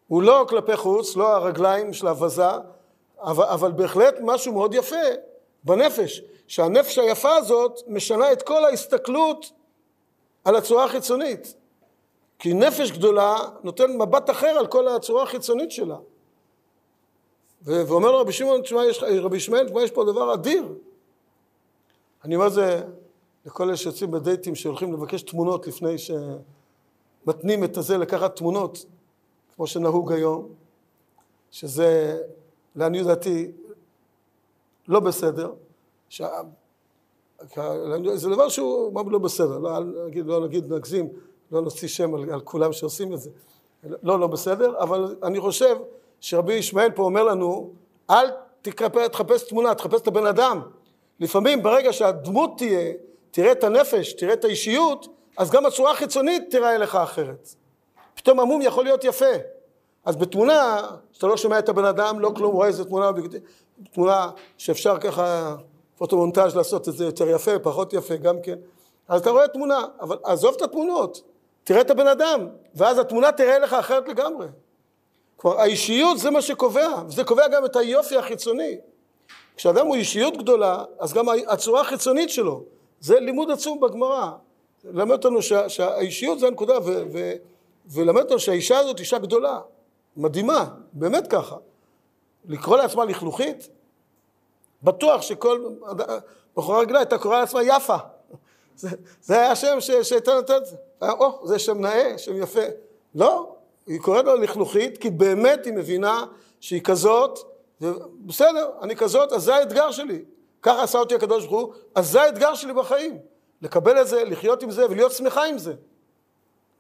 הוא 0.08 0.24
לא 0.24 0.46
כלפי 0.50 0.76
חוץ, 0.78 1.16
לא 1.16 1.36
הרגליים 1.36 1.94
של 1.94 2.08
הבזה, 2.08 2.50
אבל, 3.22 3.46
אבל 3.46 3.72
בהחלט 3.72 4.16
משהו 4.22 4.54
מאוד 4.54 4.74
יפה 4.74 4.96
בנפש, 5.64 6.22
שהנפש 6.48 6.98
היפה 6.98 7.36
הזאת 7.36 7.80
משנה 7.88 8.32
את 8.32 8.42
כל 8.42 8.66
ההסתכלות 8.66 9.52
על 10.44 10.56
הצורה 10.56 10.84
החיצונית. 10.84 11.56
כי 12.40 12.54
נפש 12.54 12.92
גדולה 12.92 13.38
נותן 13.64 13.98
מבט 13.98 14.30
אחר 14.30 14.48
על 14.48 14.68
כל 14.68 14.88
הצורה 14.88 15.24
החיצונית 15.24 15.72
שלה. 15.72 15.98
ואומר 17.62 18.12
לו 18.12 18.18
רבי 18.20 18.32
שמעון, 18.32 18.62
תשמע, 18.62 18.82
רבי 19.22 19.38
ישמעאל, 19.38 19.66
תשמע, 19.66 19.84
יש 19.84 19.92
פה 19.92 20.04
דבר 20.04 20.34
אדיר. 20.34 20.64
אני 22.26 22.36
אומר 22.36 22.50
זה 22.50 22.84
לכל 23.46 23.64
אלה 23.64 23.78
שיוצאים 23.78 24.12
בדייטים 24.12 24.56
שהולכים 24.56 24.94
לבקש 24.94 25.22
תמונות 25.22 25.68
לפני 25.68 25.96
שמתנים 25.98 27.64
את 27.64 27.78
הזה 27.78 27.98
לקחת 27.98 28.36
תמונות, 28.36 28.86
כמו 29.56 29.68
שנהוג 29.68 30.12
היום, 30.12 30.48
שזה 31.52 32.20
לעניות 32.76 33.08
דעתי 33.08 33.52
לא 34.88 35.00
בסדר. 35.00 35.54
ש... 36.10 36.22
זה 38.16 38.30
דבר 38.30 38.50
שהוא 38.50 38.94
מה 38.94 39.02
לא 39.08 39.20
בסדר, 39.20 39.58
לא 39.58 39.80
נגיד, 40.08 40.26
לא 40.26 40.46
נגיד 40.46 40.74
נגזים, 40.74 41.10
לא 41.52 41.62
נוציא 41.62 41.88
שם 41.88 42.16
על, 42.16 42.30
על 42.30 42.42
כולם 42.42 42.74
שעושים 42.74 43.14
את 43.14 43.20
זה. 43.20 43.30
לא, 44.04 44.20
לא 44.20 44.28
בסדר, 44.28 44.80
אבל 44.80 45.16
אני 45.24 45.40
חושב 45.40 45.78
שרבי 46.20 46.54
ישמעאל 46.54 46.92
פה 46.92 47.04
אומר 47.04 47.24
לנו, 47.24 47.74
אל 48.10 48.28
תחפש 49.12 49.44
תמונה, 49.44 49.76
תחפש 49.76 50.02
את 50.02 50.08
הבן 50.08 50.26
אדם. 50.26 50.62
לפעמים 51.20 51.64
ברגע 51.64 51.94
שהדמות 51.94 52.58
תהיה, 52.58 52.94
תראה 53.32 53.52
את 53.52 53.64
הנפש, 53.64 54.14
תראה 54.14 54.34
את 54.34 54.46
האישיות, 54.46 55.08
אז 55.38 55.52
גם 55.52 55.66
הצורה 55.66 55.92
החיצונית 55.92 56.44
תראה 56.52 56.78
לך 56.78 56.96
אחרת. 56.96 57.50
פתאום 58.16 58.40
המום 58.40 58.62
יכול 58.62 58.84
להיות 58.84 59.04
יפה. 59.04 59.26
אז 60.06 60.16
בתמונה, 60.16 60.88
שאתה 61.12 61.28
לא 61.28 61.38
שומע 61.38 61.60
את 61.60 61.70
הבן 61.70 61.86
אדם, 61.86 62.20
לא 62.20 62.32
כלום, 62.36 62.54
רואה 62.54 62.68
איזה 62.68 62.86
תמונה, 62.86 63.12
תמונה 63.94 64.30
שאפשר 64.58 64.98
ככה 64.98 65.56
פוטומונטאז' 65.98 66.56
לעשות 66.56 66.90
את 66.90 66.94
זה 66.94 67.06
יותר 67.06 67.30
יפה, 67.30 67.60
פחות 67.60 67.94
יפה 67.94 68.16
גם 68.16 68.42
כן. 68.42 68.56
אז 69.08 69.22
אתה 69.22 69.30
רואה 69.30 69.48
תמונה, 69.48 69.86
אבל 70.02 70.18
עזוב 70.24 70.56
את 70.58 70.62
התמונות, 70.62 71.22
תראה 71.64 71.82
את 71.82 71.90
הבן 71.90 72.08
אדם, 72.08 72.48
ואז 72.76 73.00
התמונה 73.00 73.32
תראה 73.32 73.60
לך 73.60 73.74
אחרת 73.74 74.08
לגמרי. 74.08 74.48
כלומר, 75.38 75.60
האישיות 75.60 76.18
זה 76.20 76.32
מה 76.32 76.42
שקובע, 76.42 77.02
וזה 77.08 77.24
קובע 77.24 77.48
גם 77.48 77.66
את 77.66 77.76
היופי 77.76 78.18
החיצוני. 78.18 78.78
כשאדם 79.58 79.88
הוא 79.88 79.96
אישיות 79.96 80.38
גדולה, 80.38 80.84
אז 81.00 81.14
גם 81.14 81.26
הצורה 81.48 81.82
החיצונית 81.82 82.30
שלו, 82.30 82.64
זה 83.00 83.20
לימוד 83.20 83.52
עצום 83.52 83.80
בגמרא. 83.80 84.32
ללמד 84.84 85.12
אותנו 85.12 85.42
שה, 85.42 85.70
שהאישיות 85.70 86.40
זה 86.40 86.48
הנקודה, 86.48 86.74
וללמד 87.92 88.22
אותנו 88.22 88.40
שהאישה 88.40 88.78
הזאת 88.78 89.00
אישה 89.00 89.18
גדולה, 89.18 89.60
מדהימה, 90.18 90.66
באמת 90.94 91.28
ככה. 91.28 91.56
לקרוא 92.46 92.78
לעצמה 92.78 93.06
לכלוכית, 93.06 93.70
בטוח 94.84 95.22
שכל 95.22 95.66
בחורה 96.56 96.80
רגילה 96.80 97.00
הייתה 97.00 97.18
קוראה 97.18 97.40
לעצמה 97.40 97.64
יפה. 97.64 97.96
זה, 98.76 98.90
זה 99.22 99.36
היה 99.36 99.52
השם 99.52 99.78
שהייתה 100.04 100.34
נותנת, 100.34 100.64
או, 101.02 101.48
זה 101.48 101.60
שם 101.60 101.82
נאה, 101.82 102.18
שם 102.18 102.42
יפה. 102.42 102.62
לא, 103.16 103.56
היא 103.88 104.00
קוראת 104.00 104.26
לה 104.26 104.36
לכלוכית, 104.36 104.98
כי 104.98 105.10
באמת 105.10 105.66
היא 105.66 105.74
מבינה 105.74 106.26
שהיא 106.60 106.82
כזאת, 106.82 107.40
בסדר, 108.26 108.70
אני 108.82 108.96
כזאת, 108.96 109.32
אז 109.32 109.44
זה 109.44 109.56
האתגר 109.56 109.92
שלי. 109.92 110.24
ככה 110.62 110.84
עשה 110.84 111.00
אותי 111.00 111.16
הקדוש 111.16 111.46
ברוך 111.46 111.62
הוא, 111.62 111.74
אז 111.96 112.12
זה 112.12 112.22
האתגר 112.22 112.56
שלי 112.56 112.74
בחיים. 112.74 113.18
לקבל 113.62 114.02
את 114.02 114.08
זה, 114.08 114.24
לחיות 114.24 114.64
עם 114.64 114.72
זה 114.72 114.86
ולהיות 114.90 115.12
שמחה 115.12 115.46
עם 115.46 115.58
זה. 115.58 115.74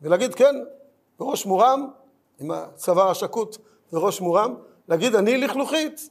ולהגיד 0.02 0.36
כן, 0.36 0.56
בראש 1.20 1.46
מורם, 1.46 1.90
עם 2.40 2.52
הצוואר 2.52 3.10
השקוט 3.10 3.58
וראש 3.94 4.22
מורם, 4.22 4.56
להגיד 4.88 5.16
אני 5.16 5.38
לכלוכית, 5.38 6.10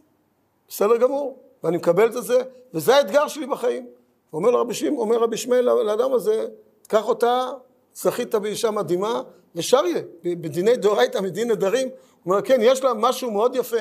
בסדר 0.69 0.97
גמור, 0.97 1.39
ואני 1.65 1.77
מקבל 1.77 2.07
את 2.07 2.25
זה, 2.25 2.43
וזה 2.75 2.97
האתגר 2.97 3.29
שלי 3.29 3.47
בחיים. 3.47 3.87
אומר 4.33 4.51
רבי 4.51 4.75
שמעון, 4.75 4.99
אומר 4.99 5.23
רבי 5.23 5.37
שמעאל 5.37 5.65
לאדם 5.83 6.13
הזה, 6.13 6.47
קח 6.89 7.09
אותה, 7.09 7.51
זכית 7.95 8.35
באישה 8.35 8.71
מדהימה, 8.71 9.23
ושר 9.55 9.87
יהיה, 9.87 10.03
בדיני 10.25 10.77
דאורייתא, 10.77 11.19
מדין 11.19 11.51
נדרים, 11.51 11.89
הוא 11.89 12.33
אומר, 12.33 12.43
כן, 12.43 12.59
יש 12.61 12.85
לה 12.85 12.95
משהו 12.95 13.31
מאוד 13.31 13.57
יפה. 13.57 13.77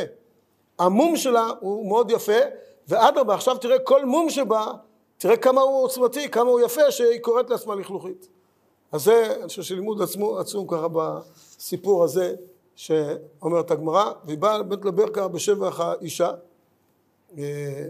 המום 0.79 1.17
שלה 1.17 1.51
הוא 1.59 1.87
מאוד 1.87 2.11
יפה, 2.11 2.39
ואדרבה, 2.87 3.33
עכשיו 3.33 3.57
תראה 3.57 3.79
כל 3.79 4.05
מום 4.05 4.29
שבה, 4.29 4.65
תראה 5.17 5.37
כמה 5.37 5.61
הוא 5.61 5.83
עוצמתי, 5.83 6.29
כמה 6.29 6.49
הוא 6.49 6.59
יפה, 6.59 6.91
שהיא 6.91 7.19
קוראת 7.19 7.49
לעצמה 7.49 7.75
לכלוכית. 7.75 8.27
אז 8.91 9.03
זה, 9.03 9.35
אני 9.39 9.47
חושב 9.47 9.61
שלימוד 9.61 10.01
עצמו, 10.01 10.39
עצום 10.39 10.67
ככה 10.67 10.87
בסיפור 10.87 12.03
הזה 12.03 12.35
שאומרת 12.75 13.71
הגמרא, 13.71 14.11
והיא 14.25 14.37
באה 14.37 14.63
באמת 14.63 14.85
לדבר 14.85 15.09
ככה 15.09 15.27
בשבח 15.27 15.79
האישה. 15.79 16.31
אה, 17.37 17.85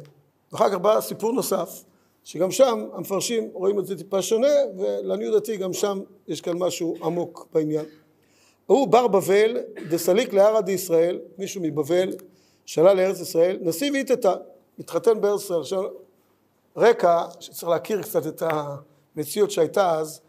ואחר 0.51 0.69
כך 0.69 0.75
בא 0.75 1.01
סיפור 1.01 1.31
נוסף, 1.31 1.83
שגם 2.23 2.51
שם 2.51 2.87
המפרשים 2.93 3.49
רואים 3.53 3.79
את 3.79 3.85
זה 3.85 3.97
טיפה 3.97 4.21
שונה, 4.21 4.47
ולעניות 4.77 5.33
דעתי 5.33 5.57
גם 5.57 5.73
שם 5.73 5.99
יש 6.27 6.41
כאן 6.41 6.57
משהו 6.57 6.95
עמוק 7.03 7.47
בעניין. 7.53 7.85
הוא 8.65 8.87
בר 8.87 9.07
בבל 9.07 9.57
דסליק 9.89 10.33
להרא 10.33 10.61
דישראל, 10.61 11.19
מישהו 11.37 11.61
מבבל 11.61 12.13
שעלה 12.65 12.93
לארץ 12.93 13.19
ישראל, 13.19 13.57
נשיא 13.61 13.91
ואיתתה, 13.91 14.33
התחתן 14.79 15.21
בארץ 15.21 15.41
ישראל. 15.43 15.59
עכשיו, 15.59 15.83
רקע, 16.77 17.25
שצריך 17.39 17.67
להכיר 17.67 18.01
קצת 18.01 18.27
את 18.27 18.43
המציאות 19.15 19.51
שהייתה 19.51 19.99
אז, 19.99 20.21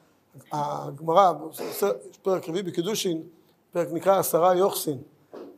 הגמרא, 0.53 1.33
פרק 2.23 2.49
רביעי 2.49 2.63
בקידושין, 2.63 3.23
פרק 3.73 3.89
נקרא 3.93 4.19
עשרה 4.19 4.55
יוחסין. 4.55 4.99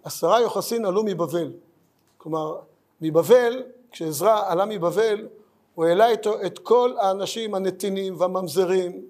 עשרה 0.05 0.41
יוחסין 0.41 0.85
עלו 0.85 1.03
מבבל. 1.05 1.53
כלומר, 2.19 2.57
מבבל, 3.01 3.63
כשעזרא 3.91 4.43
עלה 4.47 4.65
מבבל, 4.65 5.29
הוא 5.75 5.85
העלה 5.85 6.09
איתו 6.09 6.43
את 6.47 6.59
כל 6.59 6.93
האנשים 7.01 7.55
הנתינים 7.55 8.21
והממזרים, 8.21 9.03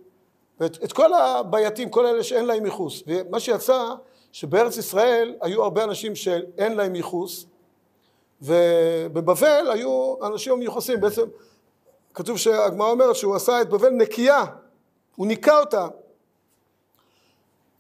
ואת 0.61 0.85
את 0.85 0.93
כל 0.93 1.15
הבעייתים, 1.15 1.91
כל 1.91 2.07
אלה 2.07 2.23
שאין 2.23 2.45
להם 2.45 2.65
ייחוס. 2.65 3.03
ומה 3.07 3.41
שיצא, 3.41 3.95
שבארץ 4.33 4.77
ישראל 4.77 5.35
היו 5.41 5.63
הרבה 5.63 5.85
אנשים 5.85 6.15
שאין 6.15 6.75
להם 6.77 6.95
ייחוס, 6.95 7.47
ובבבל 8.43 9.71
היו 9.71 10.15
אנשים 10.23 10.59
מיוחסים. 10.59 11.01
בעצם 11.01 11.23
כתוב 12.15 12.39
שהגמרא 12.39 12.91
אומרת 12.91 13.17
שהוא 13.17 13.35
עשה 13.35 13.63
את 13.63 13.69
בבל 13.69 13.91
נקייה, 13.91 14.45
הוא 15.17 15.27
ניקה 15.27 15.59
אותה. 15.59 15.87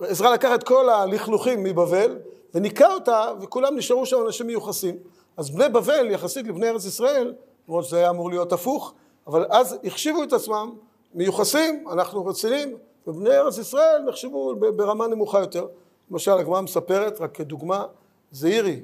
עזרא 0.00 0.32
לקח 0.32 0.54
את 0.54 0.64
כל 0.64 0.88
הלכלוכים 0.88 1.62
מבבל 1.62 2.18
וניקה 2.54 2.94
אותה 2.94 3.32
וכולם 3.40 3.76
נשארו 3.76 4.06
שם 4.06 4.26
אנשים 4.26 4.46
מיוחסים. 4.46 4.96
אז 5.36 5.50
בני 5.50 5.68
בבל 5.68 6.10
יחסית 6.10 6.46
לבני 6.46 6.68
ארץ 6.68 6.84
ישראל, 6.84 7.34
למרות 7.68 7.84
שזה 7.84 7.96
היה 7.96 8.10
אמור 8.10 8.30
להיות 8.30 8.52
הפוך, 8.52 8.94
אבל 9.26 9.46
אז 9.50 9.78
החשיבו 9.84 10.22
את 10.22 10.32
עצמם 10.32 10.74
מיוחסים, 11.14 11.84
אנחנו 11.92 12.26
רציניים, 12.26 12.76
ובני 13.06 13.30
ארץ 13.30 13.58
ישראל 13.58 14.02
נחשבו 14.08 14.54
ברמה 14.76 15.06
נמוכה 15.06 15.40
יותר. 15.40 15.66
למשל 16.10 16.30
הגמרא 16.30 16.60
מספרת, 16.60 17.20
רק 17.20 17.34
כדוגמה, 17.34 17.84
זעירי, 18.32 18.80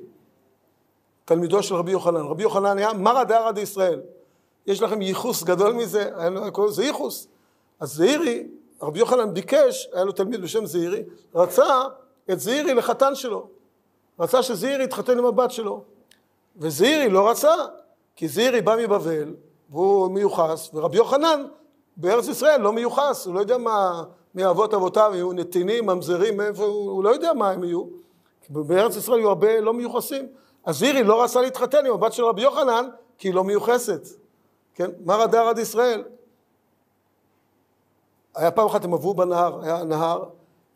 תלמידו 1.25 1.63
של 1.63 1.75
רבי 1.75 1.93
יוחנן. 1.93 2.21
רבי 2.21 2.43
יוחנן 2.43 2.79
היה 2.79 2.93
מרא 2.93 3.25
דארא 3.25 3.51
דישראל. 3.51 4.01
יש 4.67 4.83
לכם 4.83 5.03
ייחוס 5.03 5.43
גדול 5.43 5.73
מזה, 5.73 6.11
זה 6.69 6.85
ייחוס. 6.85 7.29
אז 7.81 7.93
זעירי, 7.95 8.47
רבי 8.83 8.99
יוחנן 8.99 9.35
ביקש, 9.35 9.89
היה 9.93 10.05
לו 10.05 10.13
תלמיד 10.13 10.43
בשם 10.43 10.67
זעירי, 10.67 11.03
רצה 11.35 11.83
את 12.33 12.41
זעירי 12.41 12.75
לחתן 12.75 13.15
שלו. 13.15 13.47
רצה 14.21 14.43
שזעירי 14.43 14.85
יתחתן 14.85 15.19
עם 15.19 15.25
הבת 15.25 15.51
שלו. 15.51 15.85
וזעירי 16.57 17.09
לא 17.09 17.31
רצה, 17.31 17.55
כי 18.17 18.29
זעירי 18.29 18.61
בא 18.61 18.77
מבבל, 18.79 19.35
והוא 19.71 20.11
מיוחס, 20.11 20.71
ורבי 20.75 20.97
יוחנן 20.97 21.45
בארץ 21.97 22.29
ישראל 22.29 22.61
לא 22.61 22.73
מיוחס, 22.73 23.27
הוא 23.27 23.35
לא 23.35 23.41
יודע 23.41 23.59
מה, 23.59 24.05
מי 24.35 24.47
אבות 24.47 24.75
אבותיו, 24.75 25.11
יהיו 25.15 25.33
נתינים, 25.33 25.87
ממזרים, 25.87 26.37
מאיפה, 26.37 26.65
הוא, 26.65 27.05
לא 27.05 27.11
יודע 27.11 27.33
מה 27.33 27.51
הם 27.51 27.65
יהיו. 27.65 27.85
בארץ 28.49 28.97
ישראל 28.97 29.19
יהיו 29.19 29.29
הרבה 29.29 29.61
לא 29.61 29.75
מיוחסים. 29.75 30.27
אז 30.65 30.79
זירי 30.79 31.03
לא 31.03 31.25
רצה 31.25 31.41
להתחתן 31.41 31.87
עם 31.87 31.93
הבת 31.93 32.13
של 32.13 32.25
רבי 32.25 32.43
יוחנן, 32.43 32.89
כי 33.19 33.29
היא 33.29 33.35
לא 33.35 33.45
מיוחסת. 33.45 34.09
כן? 34.75 34.91
מרא 35.05 35.27
דארד 35.27 35.59
ישראל. 35.59 36.05
היה 38.35 38.51
פעם 38.51 38.67
אחת 38.67 38.85
הם 38.85 38.95
עברו 38.95 39.15
בנהר, 39.15 39.65
היה 39.65 39.85
נהר, 39.85 40.25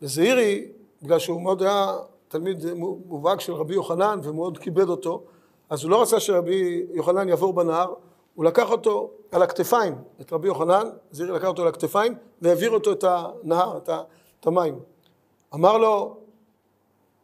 וזעירי, 0.01 0.67
בגלל 1.01 1.19
שהוא 1.19 1.41
מאוד 1.41 1.63
היה 1.63 1.95
תלמיד 2.27 2.73
מובהק 3.05 3.41
של 3.41 3.53
רבי 3.53 3.73
יוחנן 3.73 4.19
ומאוד 4.23 4.57
כיבד 4.57 4.89
אותו, 4.89 5.23
אז 5.69 5.83
הוא 5.83 5.91
לא 5.91 6.01
רצה 6.01 6.19
שרבי 6.19 6.85
יוחנן 6.93 7.29
יעבור 7.29 7.53
בנהר, 7.53 7.93
הוא 8.35 8.45
לקח 8.45 8.71
אותו 8.71 9.11
על 9.31 9.41
הכתפיים, 9.41 9.95
את 10.21 10.33
רבי 10.33 10.47
יוחנן, 10.47 10.89
זעירי 11.11 11.31
לקח 11.31 11.47
אותו 11.47 11.61
על 11.61 11.67
הכתפיים 11.67 12.15
והעביר 12.41 12.71
אותו 12.71 12.91
את 12.91 13.03
הנהר, 13.07 13.77
את 14.39 14.47
המים. 14.47 14.79
אמר 15.53 15.77
לו, 15.77 16.17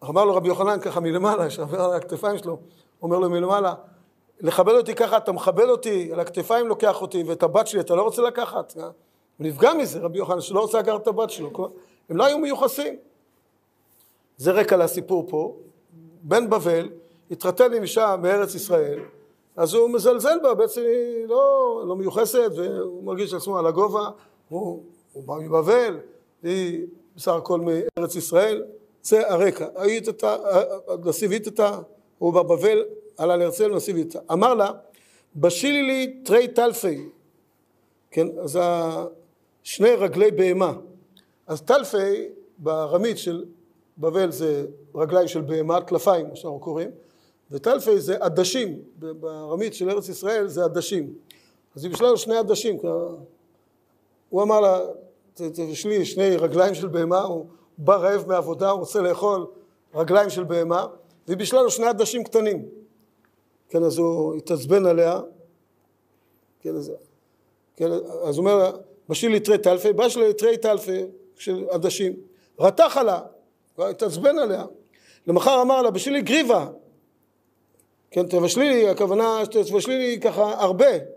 אמר 0.10 0.26
לו 0.26 0.36
רבי 0.36 0.48
יוחנן 0.48 0.80
ככה 0.80 1.00
מלמעלה, 1.00 1.50
שעבר 1.50 1.82
על 1.82 1.94
הכתפיים 1.94 2.38
שלו, 2.38 2.58
אומר 3.02 3.20
לו 3.20 3.30
מלמעלה, 3.30 3.74
לכבד 4.42 4.74
אותי 4.74 4.96
ככה, 4.96 5.18
אתה 5.18 5.32
מכבד 5.32 5.70
אותי, 5.70 6.14
על 6.14 6.20
הכתפיים 6.20 6.68
לוקח 6.68 7.02
אותי, 7.02 7.24
ואת 7.24 7.44
הבת 7.44 7.68
שלי 7.68 7.80
אתה 7.80 7.96
לא 7.96 8.02
רוצה 8.02 8.22
לקחת. 8.22 8.74
אה? 8.78 8.84
הוא 8.84 8.92
נפגע 9.40 9.74
מזה, 9.74 10.00
רבי 10.00 10.18
יוחנן, 10.18 10.42
שלא 10.42 10.60
רוצה 10.60 10.80
לקחת 10.80 11.02
את 11.02 11.08
הבת 11.08 11.30
שלו. 11.30 11.52
הם 12.10 12.18
לא 12.18 12.26
היו 12.26 12.38
מיוחסים. 12.38 12.96
זה 14.38 14.52
רקע 14.52 14.78
לסיפור 14.78 15.26
פה. 15.30 15.56
בן 16.24 16.50
בבל 16.50 16.90
התחתן 17.32 17.74
עם 17.74 17.82
אישה 17.82 18.16
מארץ 18.22 18.56
ישראל, 18.56 19.00
אז 19.56 19.74
הוא 19.74 19.90
מזלזל 19.90 20.38
בה, 20.44 20.54
בעצם 20.54 20.82
היא 20.82 21.28
לא, 21.28 21.84
לא 21.88 21.96
מיוחסת, 21.96 22.52
והוא 22.56 23.04
מרגיש 23.04 23.34
עצמו 23.34 23.58
על 23.58 23.68
הגובה, 23.68 24.10
הוא, 24.50 24.84
הוא 25.14 25.24
בא 25.24 25.34
מבבל, 25.34 26.00
היא 26.44 26.86
בסך 27.16 27.32
הכל 27.32 27.60
מארץ 27.60 28.16
ישראל, 28.16 28.64
זה 29.04 29.30
הרקע. 29.30 29.68
היית 29.76 30.10
אתה, 30.10 30.36
נשיא 31.06 31.28
ויטתה, 31.28 31.80
הוא 32.18 32.34
בבבל, 32.34 32.84
עלה 33.18 33.38
להרצל, 33.38 33.76
נשיא 33.76 33.94
ויטתה. 33.94 34.20
אמר 34.32 34.54
לה, 34.54 34.72
בשילי 35.36 35.84
לי 35.84 36.22
תרי 36.24 36.48
טלפי, 36.48 37.10
כן, 38.12 38.28
אז 38.40 38.60
שני 39.64 39.90
רגלי 39.90 40.32
בהמה. 40.32 40.74
אז 41.48 41.62
טלפי 41.62 42.28
בארמית 42.58 43.18
של 43.18 43.46
בבל 43.98 44.32
זה 44.32 44.66
רגליים 44.96 45.28
של 45.28 45.42
בהמה, 45.42 45.82
טלפיים, 45.82 46.30
מה 46.30 46.36
שאנחנו 46.36 46.60
קוראים, 46.60 46.90
וטלפי 47.52 48.00
זה 48.00 48.18
עדשים, 48.20 48.80
בארמית 48.98 49.74
של 49.74 49.90
ארץ 49.90 50.10
ישראל 50.10 50.48
זה 50.48 50.64
עדשים. 50.64 51.14
אז 51.76 51.84
היא 51.84 51.94
בשלה 51.94 52.10
לו 52.10 52.18
שני 52.18 52.38
עדשים, 52.38 52.78
הוא 54.30 54.44
אמר 54.44 54.60
לה, 54.62 54.80
יש 55.58 55.86
לי 55.86 56.06
שני 56.06 56.38
רגליים 56.38 56.76
של 56.76 56.88
בהמה, 56.88 57.22
הוא 57.22 57.46
בא 57.78 57.96
רעב 57.96 58.28
מעבודה, 58.28 58.72
רוצה 58.72 59.02
לאכול 59.02 59.46
רגליים 59.96 60.30
של 60.30 60.44
בהמה, 60.44 60.86
והיא 61.28 61.38
בשלה 61.38 61.62
לו 61.62 61.72
שני 61.72 61.86
עדשים 61.86 62.24
קטנים. 62.24 62.66
כן, 63.70 63.84
אז 63.84 63.98
הוא 63.98 64.36
התעצבן 64.36 64.86
עליה, 64.86 65.20
כן, 66.62 66.76
אז, 66.76 66.92
כן, 67.76 67.92
הוא 67.92 68.38
אומר 68.38 68.58
לה, 68.58 68.72
בשביל 69.10 69.32
לי 69.32 69.40
תרי 69.40 69.58
טלפי, 69.58 69.94
בא 69.94 70.10
שלה 70.10 70.28
לתרי 70.28 70.58
טלפי 70.58 71.06
של 71.38 71.66
עדשים, 71.70 72.14
רתח 72.60 72.98
עלה, 73.00 73.22
התעצבן 73.78 74.38
עליה. 74.38 74.66
למחר 75.28 75.62
אמר 75.62 75.82
לה, 75.82 75.92
בשביל 75.92 76.14
לי 76.14 76.22
גריבה, 76.22 76.68
כן, 78.12 78.28
תבשלי 78.28 78.70
לי, 78.70 78.90
הכוונה 78.90 79.42
תבשלי 79.52 79.98
לי 79.98 80.20
ככה 80.20 80.62
הרבה. 80.62 81.13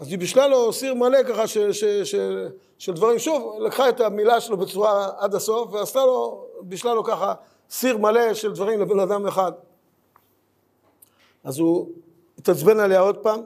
אז 0.00 0.08
היא 0.10 0.18
בישלה 0.18 0.48
לו 0.48 0.72
סיר 0.72 0.94
מלא 0.94 1.22
ככה 1.22 1.46
של, 1.46 1.72
של, 1.72 2.04
של, 2.04 2.48
של 2.78 2.92
דברים. 2.92 3.18
שוב, 3.18 3.56
לקחה 3.60 3.88
את 3.88 4.00
המילה 4.00 4.40
שלו 4.40 4.56
בצורה 4.56 5.10
עד 5.18 5.34
הסוף, 5.34 5.72
ועשתה 5.72 6.04
לו, 6.04 6.46
בישלה 6.60 6.94
לו 6.94 7.04
ככה 7.04 7.34
סיר 7.70 7.98
מלא 7.98 8.34
של 8.34 8.52
דברים 8.52 8.80
לבן 8.80 9.00
אדם 9.00 9.26
אחד. 9.26 9.52
אז 11.44 11.58
הוא 11.58 11.88
התעצבן 12.38 12.80
עליה 12.80 13.00
עוד 13.00 13.16
פעם, 13.16 13.40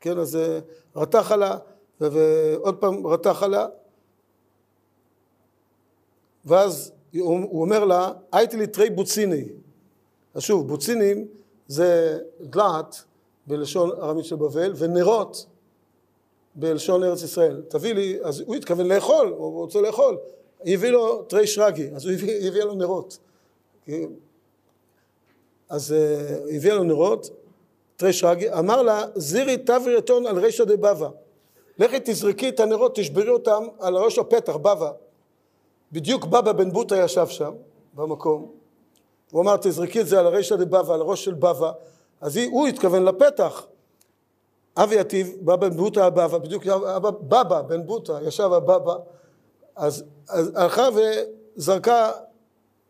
כן, 0.00 0.18
אז 0.18 0.36
אה, 0.36 0.58
רתח 0.96 1.32
עליה, 1.32 1.56
ועוד 2.00 2.76
פעם 2.76 3.06
רתח 3.06 3.42
עליה, 3.42 3.66
ואז 6.44 6.92
הוא 7.18 7.62
אומר 7.62 7.84
לה, 7.84 8.12
הייתי 8.32 8.56
לי 8.56 8.66
תרי 8.66 8.90
בוציני. 8.90 9.44
אז 10.34 10.42
שוב, 10.42 10.68
בוצינים 10.68 11.26
זה 11.66 12.18
דלעת 12.40 13.04
בלשון 13.46 13.90
ארמית 13.90 14.24
של 14.24 14.36
בבל, 14.36 14.72
ונרות 14.76 15.46
בלשון 16.54 17.04
ארץ 17.04 17.22
ישראל. 17.22 17.62
תביא 17.68 17.94
לי, 17.94 18.18
אז 18.22 18.40
הוא 18.40 18.54
התכוון 18.54 18.86
לאכול, 18.86 19.34
הוא 19.36 19.60
רוצה 19.60 19.80
לאכול. 19.80 20.16
הביא 20.66 20.90
לו 20.90 21.22
תרי 21.22 21.46
שרגי, 21.46 21.88
אז 21.94 22.04
הוא 22.06 22.12
הביא, 22.12 22.48
הביא 22.48 22.62
לו 22.62 22.74
נרות. 22.74 23.18
אז 25.68 25.94
uh, 25.94 26.54
הביאה 26.56 26.74
לו 26.74 26.84
נרות, 26.84 27.30
תרי 27.96 28.12
שרגי, 28.12 28.52
אמר 28.52 28.82
לה, 28.82 29.04
זירי 29.14 29.56
תברי 29.56 29.98
אתון 29.98 30.26
על 30.26 30.38
רישא 30.38 30.64
דבבא. 30.64 31.08
לכי 31.78 31.96
תזרקי 32.04 32.48
את 32.48 32.60
הנרות, 32.60 32.96
תשברי 32.96 33.28
אותם 33.28 33.66
על 33.80 33.96
ראש 33.96 34.18
הפתח, 34.18 34.56
בבא. 34.56 34.92
בדיוק 35.92 36.24
בבא 36.24 36.52
בן 36.52 36.70
בוטה 36.70 36.96
ישב 36.96 37.26
שם, 37.28 37.52
במקום. 37.94 38.52
הוא 39.30 39.42
אמר, 39.42 39.56
תזרקי 39.56 40.00
את 40.00 40.06
זה 40.06 40.18
על 40.20 40.26
הרישא 40.26 40.56
דבבא, 40.56 40.94
על 40.94 41.00
הראש 41.00 41.24
של 41.24 41.34
בבא. 41.34 41.72
אז 42.20 42.36
היא, 42.36 42.50
הוא 42.50 42.66
התכוון 42.66 43.04
לפתח. 43.04 43.66
אבי 44.76 45.00
יתיב, 45.00 45.36
בבא 45.40 45.56
בן 45.56 45.76
בוטה 45.76 46.06
הבבא, 46.06 46.38
בדיוק 46.38 46.66
בבא 47.28 47.62
בן 47.62 47.86
בוטה, 47.86 48.18
ישב 48.22 48.52
הבבא. 48.52 48.94
אז, 49.76 50.04
אז 50.28 50.52
הלכה 50.54 50.88
וזרקה 51.56 52.10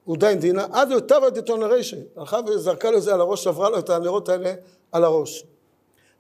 עודיין 0.05 0.39
דינה, 0.39 0.67
עד 0.73 0.89
דתון 1.35 1.63
הרישא. 1.63 1.97
הלכה 2.17 2.41
וזרקה 2.47 2.91
לו 2.91 3.01
זה 3.01 3.15
על 3.15 3.21
הראש, 3.21 3.45
שברה 3.45 3.71
לו 3.71 3.79
את 3.79 3.91
הנרות 3.91 4.29
האלה 4.29 4.55
על 4.93 5.05
הראש. 5.05 5.47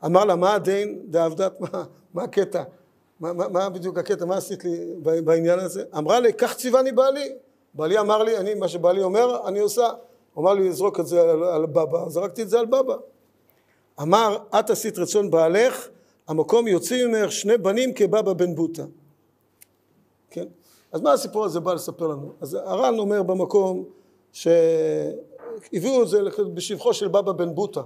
אמר 0.04 0.24
לה, 0.24 0.36
מה 0.36 0.54
הדין 0.54 1.02
דעבדת, 1.04 1.60
מה, 1.60 1.84
מה 2.14 2.22
הקטע? 2.22 2.62
מה, 3.20 3.32
מה, 3.32 3.48
מה 3.48 3.68
בדיוק 3.68 3.98
הקטע, 3.98 4.24
מה 4.24 4.36
עשית 4.36 4.64
לי 4.64 4.94
בעניין 5.24 5.58
הזה? 5.58 5.84
אמרה 5.98 6.20
לי, 6.20 6.32
כך 6.32 6.56
ציווני 6.56 6.92
בעלי. 6.92 7.36
בעלי 7.74 7.98
אמר 7.98 8.22
לי, 8.22 8.36
אני, 8.36 8.54
מה 8.54 8.68
שבעלי 8.68 9.02
אומר, 9.02 9.48
אני 9.48 9.58
עושה. 9.58 9.88
הוא 10.34 10.42
אמר 10.42 10.54
לי 10.54 10.68
לזרוק 10.68 11.00
את 11.00 11.06
זה 11.06 11.22
על, 11.22 11.44
על 11.44 11.66
בבא, 11.66 12.08
זרקתי 12.08 12.42
את 12.42 12.48
זה 12.48 12.58
על 12.58 12.66
בבא. 12.66 12.94
אמר, 14.02 14.36
את 14.58 14.70
עשית 14.70 14.98
רצון 14.98 15.30
בעלך, 15.30 15.88
המקום 16.28 16.68
יוציא 16.68 17.06
ממך 17.06 17.32
שני 17.32 17.58
בנים 17.58 17.94
כבבא 17.94 18.32
בן 18.32 18.54
בוטה. 18.54 18.84
כן? 20.30 20.46
אז 20.92 21.00
מה 21.00 21.12
הסיפור 21.12 21.44
הזה 21.44 21.60
בא 21.60 21.74
לספר 21.74 22.06
לנו? 22.06 22.32
אז 22.40 22.54
הר"ן 22.54 22.98
אומר 22.98 23.22
במקום 23.22 23.84
שהביאו 24.32 26.02
את 26.02 26.08
זה 26.08 26.20
בשבחו 26.54 26.94
של 26.94 27.08
בבא 27.08 27.32
בן 27.32 27.54
בוטה. 27.54 27.82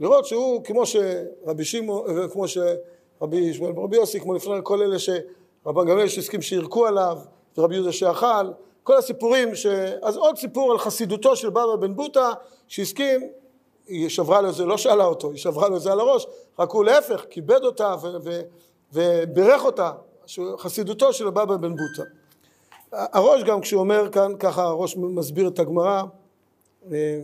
לראות 0.00 0.26
שהוא 0.26 0.64
כמו 0.64 0.86
שרבי 0.86 1.64
שמעון, 1.64 2.28
כמו 2.32 2.44
שרבי 2.48 3.36
ישמעאל 3.36 3.78
ורבי 3.78 3.96
יוסי, 3.96 4.20
כמו 4.20 4.34
לפני 4.34 4.54
כל 4.62 4.82
אלה 4.82 4.96
שרבן 4.98 5.86
גמליאל 5.88 6.08
שהסכים 6.08 6.42
שירקו 6.42 6.86
עליו, 6.86 7.18
ורבי 7.58 7.74
יהודה 7.74 7.92
שאכל, 7.92 8.50
כל 8.82 8.96
הסיפורים, 8.96 9.54
ש... 9.54 9.66
אז 10.02 10.16
עוד 10.16 10.36
סיפור 10.36 10.72
על 10.72 10.78
חסידותו 10.78 11.36
של 11.36 11.50
בבא 11.50 11.76
בן 11.76 11.94
בוטה, 11.96 12.32
שהסכים, 12.68 13.20
היא 13.88 14.08
שברה 14.08 14.40
לו 14.40 14.48
את 14.48 14.54
זה, 14.54 14.64
לא 14.64 14.76
שאלה 14.76 15.04
אותו, 15.04 15.30
היא 15.30 15.38
שברה 15.38 15.68
לו 15.68 15.76
את 15.76 15.82
זה 15.82 15.92
על 15.92 16.00
הראש, 16.00 16.26
רק 16.58 16.70
הוא 16.70 16.84
להפך, 16.84 17.24
כיבד 17.30 17.64
אותה 17.64 17.94
ו... 18.02 18.06
ו... 18.24 18.40
ובירך 18.92 19.64
אותה, 19.64 19.92
חסידותו 20.58 21.12
של 21.12 21.30
בבא 21.30 21.56
בן 21.56 21.76
בוטה. 21.76 22.02
הראש 22.92 23.42
גם 23.42 23.60
כשהוא 23.60 23.80
אומר 23.80 24.08
כאן, 24.12 24.32
ככה 24.38 24.62
הראש 24.62 24.96
מסביר 24.96 25.48
את 25.48 25.58
הגמרא, 25.58 26.02
אה, 26.92 27.20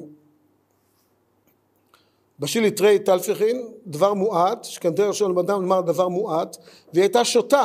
בשילי 2.39 2.71
תרי 2.71 2.99
תלפיכין, 2.99 3.69
דבר 3.87 4.15
מועט, 4.15 4.65
שכנתר 4.65 5.09
ראשון 5.09 5.31
לבן 5.31 5.41
אדם 5.41 5.65
אמר 5.65 5.81
דבר 5.81 6.09
מועט, 6.09 6.57
והיא 6.93 7.03
הייתה 7.03 7.25
שותה, 7.25 7.65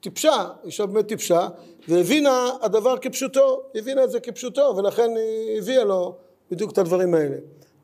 טיפשה, 0.00 0.48
אישה 0.64 0.86
באמת 0.86 1.08
טיפשה, 1.08 1.48
והבינה 1.88 2.50
הדבר 2.62 2.98
כפשוטו, 2.98 3.62
הבינה 3.74 4.04
את 4.04 4.10
זה 4.10 4.20
כפשוטו, 4.20 4.74
ולכן 4.76 5.10
היא 5.16 5.58
הביאה 5.58 5.84
לו 5.84 6.14
בדיוק 6.50 6.72
את 6.72 6.78
הדברים 6.78 7.14
האלה. 7.14 7.36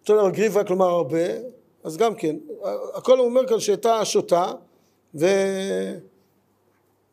אותו 0.03 0.17
דבר 0.17 0.31
גריבה, 0.31 0.65
כלומר 0.65 0.89
הרבה, 0.89 1.19
אז 1.85 1.97
גם 1.97 2.15
כן, 2.15 2.37
הכל 2.95 3.19
הוא 3.19 3.27
אומר 3.27 3.47
כאן 3.47 3.61
שהייתה 3.61 4.05
שותה, 4.05 4.53
והיא 5.15 5.33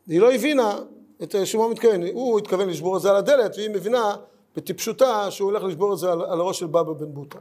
לא 0.08 0.32
הבינה 0.32 0.78
את 1.22 1.34
שמה 1.44 1.68
מתכוון, 1.68 2.02
הוא 2.12 2.38
התכוון 2.38 2.68
לשבור 2.68 2.96
את 2.96 3.02
זה 3.02 3.10
על 3.10 3.16
הדלת, 3.16 3.56
והיא 3.56 3.70
מבינה 3.70 4.16
בטיפשותה 4.56 5.30
שהוא 5.30 5.50
הולך 5.50 5.62
לשבור 5.62 5.92
את 5.92 5.98
זה 5.98 6.12
על, 6.12 6.22
על 6.22 6.40
הראש 6.40 6.58
של 6.58 6.66
בבא 6.66 6.92
בן 6.92 7.14
בוטה. 7.14 7.38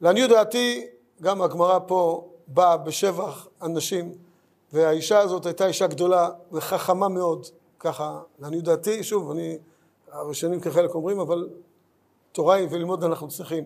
לעניות 0.00 0.30
דעתי, 0.30 0.86
גם 1.22 1.42
הגמרא 1.42 1.78
פה 1.86 2.28
באה 2.46 2.76
בשבח 2.76 3.48
אנשים, 3.62 4.12
והאישה 4.72 5.18
הזאת 5.18 5.46
הייתה 5.46 5.66
אישה 5.66 5.86
גדולה 5.86 6.30
וחכמה 6.52 7.08
מאוד, 7.08 7.46
ככה, 7.78 8.20
לעניות 8.38 8.64
דעתי, 8.64 9.02
שוב, 9.02 9.30
אני, 9.30 9.58
הראשונים 10.12 10.60
כחלק 10.60 10.94
אומרים, 10.94 11.20
אבל 11.20 11.48
תורה 12.32 12.54
היא 12.54 12.68
וללמוד 12.70 13.04
אנחנו 13.04 13.28
צריכים. 13.28 13.64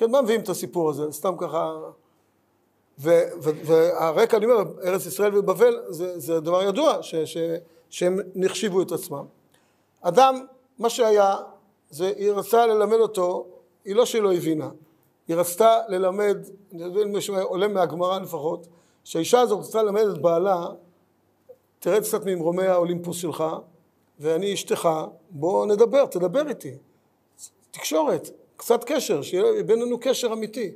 כן, 0.00 0.10
מה 0.10 0.22
מביאים 0.22 0.40
את 0.40 0.48
הסיפור 0.48 0.90
הזה? 0.90 1.12
סתם 1.12 1.34
ככה... 1.38 1.78
והרקע, 2.98 4.36
אני 4.36 4.46
אומר, 4.46 4.62
ארץ 4.84 5.06
ישראל 5.06 5.38
ובבל, 5.38 5.80
זה, 5.88 6.18
זה 6.18 6.40
דבר 6.40 6.62
ידוע, 6.62 7.02
ש, 7.02 7.14
ש, 7.14 7.36
שהם 7.90 8.18
נחשיבו 8.34 8.82
את 8.82 8.92
עצמם. 8.92 9.24
אדם, 10.00 10.46
מה 10.78 10.90
שהיה, 10.90 11.36
זה, 11.90 12.12
היא 12.16 12.32
רצתה 12.32 12.66
ללמד 12.66 12.96
אותו, 12.96 13.46
היא 13.84 13.94
לא 13.94 14.06
שלא 14.06 14.32
הבינה, 14.32 14.70
היא 15.28 15.36
רצתה 15.36 15.78
ללמד, 15.88 16.38
אני 16.72 16.82
יודע 16.82 17.02
אם 17.02 17.12
מישהו 17.12 17.36
עולה 17.40 17.68
מהגמרא 17.68 18.18
לפחות, 18.18 18.66
שהאישה 19.04 19.40
הזו 19.40 19.58
רצתה 19.58 19.82
ללמד 19.82 20.02
את 20.02 20.18
בעלה, 20.18 20.66
תרד 21.78 22.02
קצת 22.02 22.26
ממרומי 22.26 22.66
האולימפוס 22.66 23.16
שלך, 23.16 23.44
ואני 24.20 24.54
אשתך, 24.54 24.88
בוא 25.30 25.66
נדבר, 25.66 26.06
תדבר 26.06 26.48
איתי. 26.48 26.74
תקשורת, 27.70 28.30
קצת 28.60 28.84
קשר, 28.84 29.22
שיהיה 29.22 29.62
בינינו 29.62 30.00
קשר 30.00 30.32
אמיתי. 30.32 30.70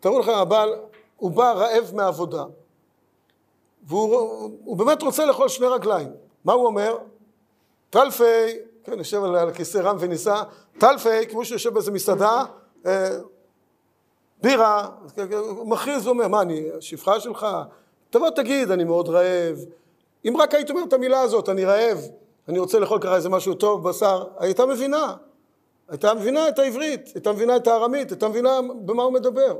תראו 0.00 0.18
לכם, 0.18 0.32
הבעל, 0.32 0.74
הוא 1.16 1.30
בא 1.30 1.52
רעב 1.52 1.90
מעבודה, 1.94 2.44
והוא 3.82 4.76
באמת 4.76 5.02
רוצה 5.02 5.26
לאכול 5.26 5.48
שני 5.48 5.66
רגליים. 5.66 6.08
מה 6.44 6.52
הוא 6.52 6.66
אומר? 6.66 6.98
טלפי, 7.90 8.58
כן, 8.84 8.98
יושב 8.98 9.24
על 9.24 9.48
הכיסא 9.48 9.78
רם 9.78 9.96
ונישא, 10.00 10.42
טלפי, 10.78 11.26
כמו 11.30 11.44
שהוא 11.44 11.54
יושב 11.54 11.74
באיזה 11.74 11.90
מסעדה, 11.90 12.44
אה, 12.86 13.18
בירה, 14.42 14.88
הוא 15.38 15.68
מכריז 15.68 16.06
ואומר, 16.06 16.28
מה, 16.28 16.42
אני 16.42 16.68
שפחה 16.80 17.20
שלך? 17.20 17.46
תבוא 18.10 18.30
תגיד, 18.30 18.70
אני 18.70 18.84
מאוד 18.84 19.08
רעב. 19.08 19.58
אם 20.28 20.36
רק 20.38 20.54
היית 20.54 20.70
אומר 20.70 20.82
את 20.84 20.92
המילה 20.92 21.20
הזאת, 21.20 21.48
אני 21.48 21.64
רעב, 21.64 21.98
אני 22.48 22.58
רוצה 22.58 22.78
לאכול 22.78 22.98
ככה 23.00 23.16
איזה 23.16 23.28
משהו 23.28 23.54
טוב, 23.54 23.88
בשר, 23.88 24.24
הייתה 24.38 24.66
מבינה. 24.66 25.14
הייתה 25.90 26.14
מבינה 26.14 26.48
את 26.48 26.58
העברית, 26.58 27.10
הייתה 27.14 27.32
מבינה 27.32 27.56
את 27.56 27.66
הארמית, 27.66 28.10
הייתה 28.10 28.28
מבינה 28.28 28.60
במה 28.84 29.02
הוא 29.02 29.12
מדבר. 29.12 29.58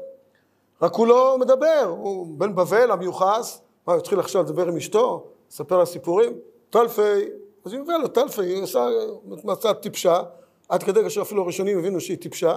רק 0.83 0.95
הוא 0.95 1.07
לא 1.07 1.37
מדבר, 1.39 1.95
הוא 1.99 2.27
בן 2.39 2.55
בבל 2.55 2.91
המיוחס, 2.91 3.61
מה, 3.87 3.93
הוא 3.93 4.01
התחיל 4.01 4.21
עכשיו 4.21 4.43
לדבר 4.43 4.69
עם 4.69 4.77
אשתו, 4.77 5.27
לספר 5.51 5.79
לה 5.79 5.87
סיפורים? 5.87 6.33
טלפי, 6.71 7.29
אז 7.65 7.73
היא 7.73 7.81
מביאה 7.81 7.99
לו 7.99 8.09
טלפי, 8.09 8.43
היא 8.43 8.63
עושה 8.63 8.89
מצה 9.45 9.75
טיפשה, 9.75 10.23
עד 10.69 10.83
כדי 10.83 11.03
כאשר 11.03 11.23
אפילו 11.23 11.43
הראשונים 11.43 11.79
הבינו 11.79 12.01
שהיא 12.01 12.19
טיפשה, 12.19 12.57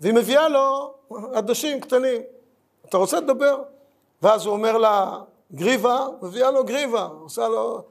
והיא 0.00 0.14
מביאה 0.14 0.48
לו 0.48 0.94
עדשים 1.34 1.80
קטנים. 1.80 2.22
אתה 2.88 2.96
רוצה 2.96 3.20
לדבר? 3.20 3.62
ואז 4.22 4.46
הוא 4.46 4.54
אומר 4.54 4.78
לה, 4.78 5.18
גריבה, 5.52 6.06
מביאה 6.22 6.50
לו 6.50 6.64
גריבה, 6.64 7.08
עושה 7.20 7.48
לו, 7.48 7.82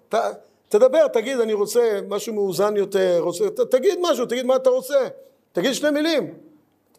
תדבר, 0.69 1.07
תגיד, 1.07 1.39
אני 1.39 1.53
רוצה 1.53 1.99
משהו 2.07 2.33
מאוזן 2.33 2.77
יותר, 2.77 3.19
רוצה, 3.19 3.49
ת, 3.49 3.59
תגיד 3.59 3.99
משהו, 4.01 4.25
תגיד 4.25 4.45
מה 4.45 4.55
אתה 4.55 4.69
רוצה, 4.69 5.07
תגיד 5.51 5.73
שני 5.73 5.91
מילים. 5.91 6.33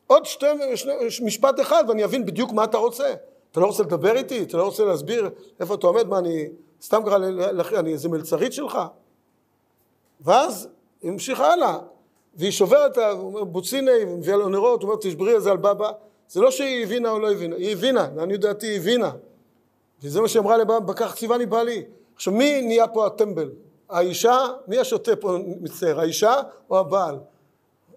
עוד 0.07 0.25
שתי, 0.25 0.47
שני, 0.75 0.93
משפט 1.25 1.61
אחד 1.61 1.85
ואני 1.89 2.05
אבין 2.05 2.27
בדיוק 2.27 2.53
מה 2.53 2.65
אתה 2.65 2.79
רוצה. 2.79 3.15
אתה 3.53 3.61
לא 3.61 3.67
רוצה 3.67 3.83
לדבר 3.83 4.17
איתי? 4.17 4.43
אתה 4.43 4.57
לא 4.57 4.65
רוצה 4.65 4.85
להסביר 4.85 5.31
איפה 5.61 5.75
אתה 5.75 5.87
עומד? 5.87 6.07
מה, 6.07 6.19
אני 6.19 6.49
סתם 6.83 7.03
ככה, 7.07 7.17
אני 7.79 7.93
איזה 7.93 8.09
מלצרית 8.09 8.53
שלך? 8.53 8.79
ואז 10.21 10.69
היא 11.03 11.11
המשיכה 11.11 11.53
הלאה, 11.53 11.79
והיא 12.35 12.51
שוברת, 12.51 12.99
בוציני, 13.41 14.05
ומביאה 14.07 14.37
לו 14.37 14.49
נרות, 14.49 14.83
הוא 14.83 14.91
אומר 14.91 15.01
תשברי 15.01 15.37
את 15.37 15.43
זה 15.43 15.51
על 15.51 15.57
בבא. 15.57 15.91
זה 16.29 16.41
לא 16.41 16.51
שהיא 16.51 16.83
הבינה 16.83 17.11
או 17.11 17.19
לא 17.19 17.33
הבינה, 17.33 17.57
היא 17.57 17.73
הבינה, 17.73 18.09
לעניות 18.17 18.41
דעתי 18.41 18.67
היא 18.67 18.77
הבינה. 18.77 19.11
וזה 20.03 20.21
מה 20.21 20.29
שאמרה 20.29 20.57
לבא, 20.57 20.79
בכך 20.79 21.15
ציווני 21.15 21.47
בעלי. 21.47 21.85
עכשיו 22.19 22.33
מי 22.33 22.63
נהיה 22.63 22.89
פה 22.89 23.07
הטמבל? 23.07 23.51
האישה, 23.89 24.47
מי 24.69 24.79
השוטה 24.79 25.17
פה 25.17 25.37
מצטער, 25.61 26.01
האישה 26.01 26.35
או 26.71 26.79
הבעל? 26.79 27.19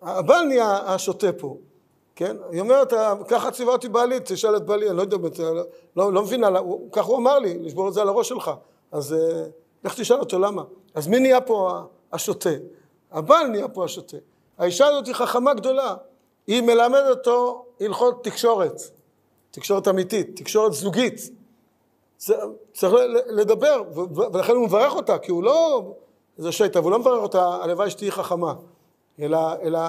הבעל 0.01 0.45
נהיה 0.45 0.77
השוטה 0.77 1.33
פה. 1.33 1.57
כן? 2.15 2.37
היא 2.51 2.61
אומרת, 2.61 2.93
ככה 3.27 3.51
ציווה 3.51 3.73
אותי 3.73 3.89
בעלי, 3.89 4.17
תשאל 4.23 4.57
את 4.57 4.65
בעלי, 4.65 4.89
אני 4.89 4.97
לא 4.97 5.01
יודע, 5.01 5.17
לא, 5.39 5.63
לא, 5.95 6.13
לא 6.13 6.21
מבינה, 6.21 6.49
ככה 6.91 7.07
הוא 7.07 7.17
אמר 7.17 7.39
לי, 7.39 7.57
לשבור 7.59 7.87
את 7.87 7.93
זה 7.93 8.01
על 8.01 8.07
הראש 8.07 8.29
שלך. 8.29 8.51
אז 8.91 9.13
אה, 9.13 9.43
לך 9.83 9.99
תשאל 9.99 10.19
אותו 10.19 10.39
למה. 10.39 10.63
אז 10.95 11.07
מי 11.07 11.19
נהיה 11.19 11.41
פה 11.41 11.79
השוטה? 12.13 12.49
הבעל 13.11 13.47
נהיה 13.47 13.67
פה 13.67 13.85
השוטה. 13.85 14.17
האישה 14.57 14.87
הזאת 14.87 15.07
היא 15.07 15.15
חכמה 15.15 15.53
גדולה, 15.53 15.95
היא 16.47 16.61
מלמדת 16.61 17.07
אותו 17.09 17.65
הלכות 17.79 18.23
תקשורת, 18.23 18.81
תקשורת 19.51 19.87
אמיתית, 19.87 20.35
תקשורת 20.35 20.73
זוגית. 20.73 21.40
צריך 22.73 22.93
לדבר, 23.27 23.83
ולכן 24.33 24.53
הוא 24.53 24.65
מברך 24.65 24.93
אותה, 24.93 25.17
כי 25.17 25.31
הוא 25.31 25.43
לא 25.43 25.91
איזה 26.37 26.51
שייטה, 26.51 26.79
והוא 26.79 26.91
לא 26.91 26.99
מברך 26.99 27.23
אותה, 27.23 27.45
הלוואי 27.45 27.89
שתהיי 27.89 28.11
חכמה, 28.11 28.53
אלא, 29.19 29.39
אלא 29.61 29.79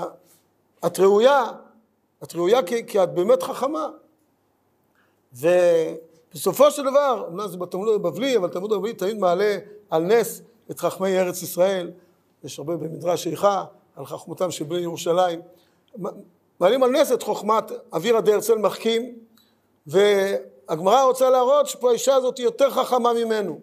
את 0.87 0.99
ראויה 0.99 1.51
את 2.23 2.35
ראויה 2.35 2.62
כי, 2.62 2.87
כי 2.87 3.03
את 3.03 3.14
באמת 3.14 3.42
חכמה. 3.42 3.88
ובסופו 5.33 6.71
של 6.71 6.83
דבר, 6.83 7.27
אמנם 7.29 7.49
זה 7.49 7.57
בתלמוד 7.57 7.88
הבבלי, 7.95 8.37
אבל 8.37 8.49
תלמוד 8.49 8.73
הבבלי 8.73 8.92
תמיד 8.92 9.18
מעלה 9.18 9.59
על 9.90 10.03
נס 10.03 10.42
את 10.71 10.81
חכמי 10.81 11.18
ארץ 11.18 11.42
ישראל. 11.42 11.90
יש 12.45 12.59
הרבה 12.59 12.77
במדרש 12.77 13.27
איכה 13.27 13.64
על 13.97 14.07
חכמותם 14.07 14.51
של 14.51 14.64
בני 14.64 14.79
ירושלים. 14.79 15.40
מעלים 16.61 16.83
על 16.83 16.90
נס 16.90 17.12
את 17.12 17.23
חוכמת 17.23 17.73
אווירא 17.92 18.21
דהרצל 18.21 18.59
מחכים, 18.59 19.18
והגמרא 20.68 21.03
רוצה 21.03 21.31
להראות 21.31 21.66
שפה 21.66 21.90
האישה 21.90 22.14
הזאת 22.14 22.38
היא 22.38 22.44
יותר 22.44 22.70
חכמה 22.70 23.12
ממנו. 23.12 23.61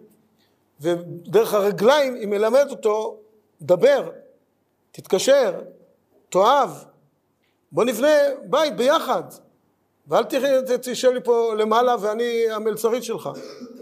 ודרך 0.81 1.53
הרגליים 1.53 2.15
היא 2.15 2.27
מלמדת 2.27 2.71
אותו, 2.71 3.17
דבר, 3.61 4.09
תתקשר, 4.91 5.59
תאהב, 6.29 6.69
בוא 7.71 7.83
נבנה 7.83 8.07
בית 8.43 8.75
ביחד, 8.75 9.23
ואל 10.07 10.23
תשב 10.81 11.09
לי 11.09 11.21
פה 11.23 11.53
למעלה 11.57 11.95
ואני 11.99 12.51
המלצרית 12.51 13.03
שלך. 13.03 13.29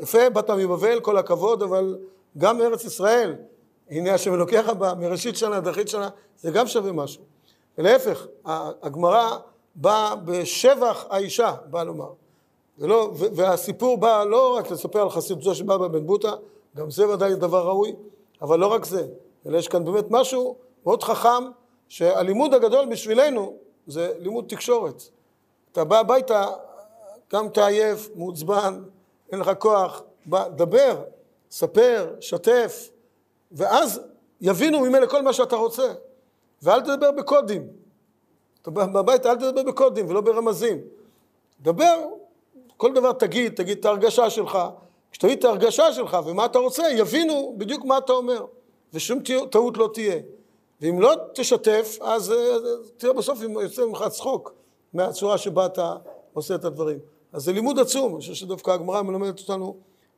יפה, 0.02 0.30
באת 0.30 0.50
מבבל, 0.50 1.00
כל 1.00 1.18
הכבוד, 1.18 1.64
אבל 1.64 1.98
גם 2.38 2.62
ארץ 2.62 2.84
ישראל, 2.86 3.36
הנה 3.90 4.14
השם 4.14 4.34
אלוקיך 4.34 4.70
בה, 4.70 4.94
מראשית 4.94 5.38
שנה 5.38 5.60
אחרית 5.72 5.88
שנה, 5.88 6.10
זה 6.38 6.52
גם 6.52 6.68
שווה 6.68 6.92
משהו. 6.92 7.24
ולהפך, 7.78 8.28
הגמרא 8.82 9.38
באה 9.76 10.16
בשבח 10.16 11.06
האישה, 11.10 11.54
באה 11.66 11.84
לומר. 11.84 12.10
ולא, 12.80 13.12
והסיפור 13.14 13.98
בא 13.98 14.24
לא 14.24 14.56
רק 14.56 14.72
לספר 14.72 15.02
על 15.02 15.10
חסידותו 15.10 15.56
של 15.56 15.64
בבא 15.64 15.88
בן 15.88 16.06
בוטה, 16.06 16.34
גם 16.76 16.92
זה 16.92 17.10
ודאי 17.10 17.36
דבר 17.36 17.68
ראוי, 17.68 17.96
אבל 18.42 18.60
לא 18.60 18.68
רק 18.68 18.86
זה, 18.86 19.08
אלא 19.46 19.58
יש 19.58 19.68
כאן 19.68 19.86
באמת 19.86 20.06
משהו 20.10 20.56
מאוד 20.86 21.04
חכם, 21.04 21.44
שהלימוד 21.90 22.54
הגדול 22.54 22.86
בשבילנו 22.86 23.54
זה 23.88 24.14
לימוד 24.20 24.46
תקשורת. 24.48 25.04
אתה 25.72 25.84
בא 25.84 26.00
הביתה, 26.00 26.46
גם 27.34 27.48
אתה 27.48 27.68
עייף, 27.68 28.10
מעוצבן, 28.16 28.84
אין 29.32 29.40
לך 29.40 29.52
כוח, 29.60 30.04
בא, 30.26 30.48
דבר, 30.48 31.04
ספר, 31.52 32.14
שתף, 32.20 32.90
ואז 33.52 34.02
יבינו 34.42 34.80
ממילא 34.80 35.06
כל 35.06 35.22
מה 35.22 35.34
שאתה 35.34 35.56
רוצה. 35.56 35.94
ואל 36.62 36.82
תדבר 36.82 37.12
בקודים. 37.12 37.68
אתה 38.62 38.72
בא 38.72 39.00
הביתה, 39.00 39.32
אל 39.32 39.36
תדבר 39.36 39.64
בקודים 39.64 40.10
ולא 40.10 40.22
ברמזים. 40.22 40.78
דבר, 41.62 41.98
כל 42.78 42.94
דבר 42.94 43.14
תגיד, 43.14 43.54
תגיד 43.56 43.78
את 43.78 43.86
ההרגשה 43.86 44.30
שלך. 44.30 44.58
כשתגיד 45.12 45.38
את 45.38 45.46
ההרגשה 45.46 45.94
שלך 45.94 46.18
ומה 46.26 46.46
אתה 46.46 46.60
רוצה, 46.60 46.84
יבינו 46.92 47.56
בדיוק 47.58 47.86
מה 47.86 47.98
אתה 47.98 48.14
אומר, 48.14 48.46
ושום 48.94 49.20
טעות 49.52 49.78
לא 49.78 49.90
תהיה. 49.94 50.20
ואם 50.82 51.02
לא 51.02 51.14
תשתף, 51.34 51.98
אז 52.02 52.34
תראה 52.98 53.14
בסוף 53.14 53.44
אם 53.46 53.52
יוצא 53.52 53.86
ממך 53.86 54.04
צחוק 54.10 54.54
מהצורה 54.94 55.38
שבה 55.38 55.66
אתה 55.66 55.96
עושה 56.34 56.56
את 56.56 56.66
הדברים. 56.66 57.00
אז 57.34 57.44
זה 57.44 57.54
לימוד 57.54 57.80
עצום, 57.80 58.12
אני 58.12 58.22
חושב 58.22 58.34
שדווקא 58.34 58.72
הגמרא 58.72 59.02
מלמדת 59.02 59.40
אותנו, 59.40 59.78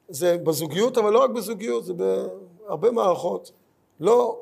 זה 0.09 0.37
בזוגיות, 0.37 0.97
אבל 0.97 1.13
לא 1.13 1.19
רק 1.19 1.29
בזוגיות, 1.29 1.85
זה 1.85 1.93
בהרבה 1.93 2.91
מערכות. 2.91 3.51
לא, 3.99 4.41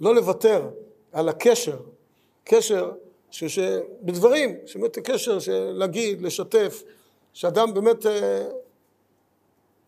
לא 0.00 0.14
לוותר 0.14 0.68
על 1.12 1.28
הקשר, 1.28 1.76
קשר 2.44 2.90
ש, 3.30 3.44
ש, 3.44 3.58
בדברים, 4.02 4.56
שבאמת 4.66 4.98
קשר 4.98 5.38
של 5.38 5.72
להגיד, 5.72 6.22
לשתף, 6.22 6.82
שאדם 7.36 7.74
באמת, 7.74 8.06
אה, 8.06 8.48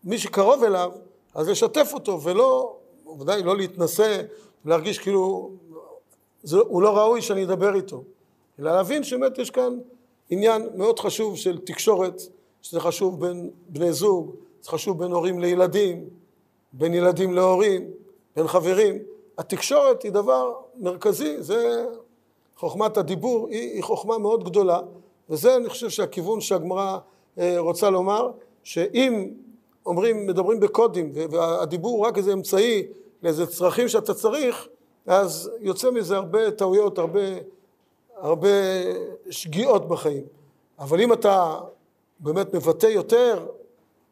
מי 0.03 0.17
שקרוב 0.17 0.63
אליו, 0.63 0.91
אז 1.35 1.49
לשתף 1.49 1.91
אותו, 1.93 2.21
ולא, 2.21 2.75
ודאי 3.19 3.43
לא 3.43 3.57
להתנשא 3.57 4.21
להרגיש 4.65 4.99
כאילו 4.99 5.51
זה, 6.43 6.57
הוא 6.57 6.81
לא 6.81 6.97
ראוי 6.97 7.21
שאני 7.21 7.43
אדבר 7.43 7.75
איתו, 7.75 8.03
אלא 8.59 8.71
להבין 8.71 9.03
שבאמת 9.03 9.37
יש 9.37 9.49
כאן 9.49 9.79
עניין 10.29 10.67
מאוד 10.75 10.99
חשוב 10.99 11.37
של 11.37 11.57
תקשורת, 11.57 12.21
שזה 12.61 12.79
חשוב 12.79 13.21
בין 13.21 13.49
בני 13.69 13.93
זוג, 13.93 14.35
זה 14.61 14.69
חשוב 14.69 14.99
בין 14.99 15.11
הורים 15.11 15.39
לילדים, 15.39 16.09
בין 16.73 16.93
ילדים 16.93 17.33
להורים, 17.33 17.91
בין 18.35 18.47
חברים. 18.47 18.97
התקשורת 19.37 20.03
היא 20.03 20.11
דבר 20.11 20.53
מרכזי, 20.75 21.43
זה 21.43 21.85
חוכמת 22.57 22.97
הדיבור, 22.97 23.47
היא, 23.49 23.73
היא 23.73 23.83
חוכמה 23.83 24.17
מאוד 24.17 24.43
גדולה, 24.43 24.81
וזה 25.29 25.55
אני 25.55 25.69
חושב 25.69 25.89
שהכיוון 25.89 26.41
שהגמרא 26.41 26.97
רוצה 27.57 27.89
לומר, 27.89 28.31
שאם 28.63 29.29
אומרים, 29.85 30.27
מדברים 30.27 30.59
בקודים, 30.59 31.11
והדיבור 31.13 31.97
הוא 31.97 32.05
רק 32.05 32.17
איזה 32.17 32.33
אמצעי 32.33 32.87
לאיזה 33.23 33.47
צרכים 33.47 33.87
שאתה 33.87 34.13
צריך, 34.13 34.67
אז 35.05 35.51
יוצא 35.59 35.91
מזה 35.91 36.15
הרבה 36.15 36.51
טעויות, 36.51 36.97
הרבה, 36.97 37.19
הרבה 38.17 38.47
שגיאות 39.29 39.87
בחיים. 39.87 40.23
אבל 40.79 41.01
אם 41.01 41.13
אתה 41.13 41.59
באמת 42.19 42.53
מבטא 42.53 42.87
יותר, 42.87 43.45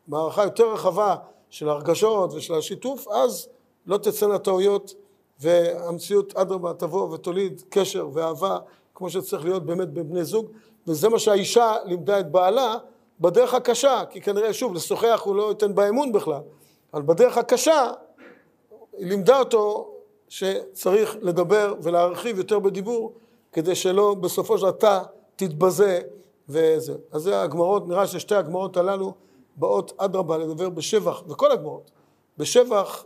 מערכה 0.07 0.43
יותר 0.43 0.73
רחבה 0.73 1.15
של 1.49 1.69
הרגשות 1.69 2.33
ושל 2.33 2.53
השיתוף, 2.53 3.07
אז 3.07 3.47
לא 3.85 3.97
תצאנה 3.97 4.39
טעויות 4.39 4.93
והמציאות 5.39 6.35
אדרבה 6.35 6.73
תבוא 6.73 7.13
ותוליד 7.13 7.61
קשר 7.69 8.09
ואהבה 8.13 8.57
כמו 8.95 9.09
שצריך 9.09 9.45
להיות 9.45 9.65
באמת 9.65 9.89
בבני 9.89 10.23
זוג 10.23 10.45
וזה 10.87 11.09
מה 11.09 11.19
שהאישה 11.19 11.75
לימדה 11.85 12.19
את 12.19 12.31
בעלה 12.31 12.75
בדרך 13.19 13.53
הקשה 13.53 14.01
כי 14.09 14.21
כנראה 14.21 14.53
שוב 14.53 14.73
לשוחח 14.73 15.21
הוא 15.23 15.35
לא 15.35 15.49
ייתן 15.49 15.75
בה 15.75 15.89
אמון 15.89 16.11
בכלל 16.11 16.41
אבל 16.93 17.01
בדרך 17.01 17.37
הקשה 17.37 17.91
היא 18.97 19.07
לימדה 19.07 19.39
אותו 19.39 19.93
שצריך 20.29 21.17
לדבר 21.21 21.73
ולהרחיב 21.81 22.37
יותר 22.37 22.59
בדיבור 22.59 23.13
כדי 23.51 23.75
שלא 23.75 24.13
בסופו 24.13 24.57
של 24.57 24.69
אתה 24.69 25.03
תתבזה 25.35 26.01
וזה. 26.49 26.93
אז 27.11 27.21
זה 27.21 27.41
הגמרות, 27.41 27.87
נראה 27.87 28.07
ששתי 28.07 28.35
הגמרות 28.35 28.77
הללו 28.77 29.13
באות 29.55 29.93
אדרבה 29.97 30.37
לדבר 30.37 30.69
בשבח, 30.69 31.23
וכל 31.27 31.51
הגמרות, 31.51 31.91
בשבח 32.37 33.05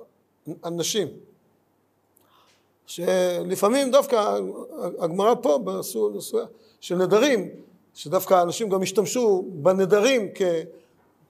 הנשים. 0.64 1.08
שלפעמים 2.86 3.92
דווקא 3.92 4.40
הגמרא 5.00 5.36
פה, 5.42 5.60
של 6.80 6.96
נדרים, 6.96 7.50
שדווקא 7.94 8.42
אנשים 8.42 8.70
גם 8.70 8.82
השתמשו 8.82 9.44
בנדרים 9.48 10.28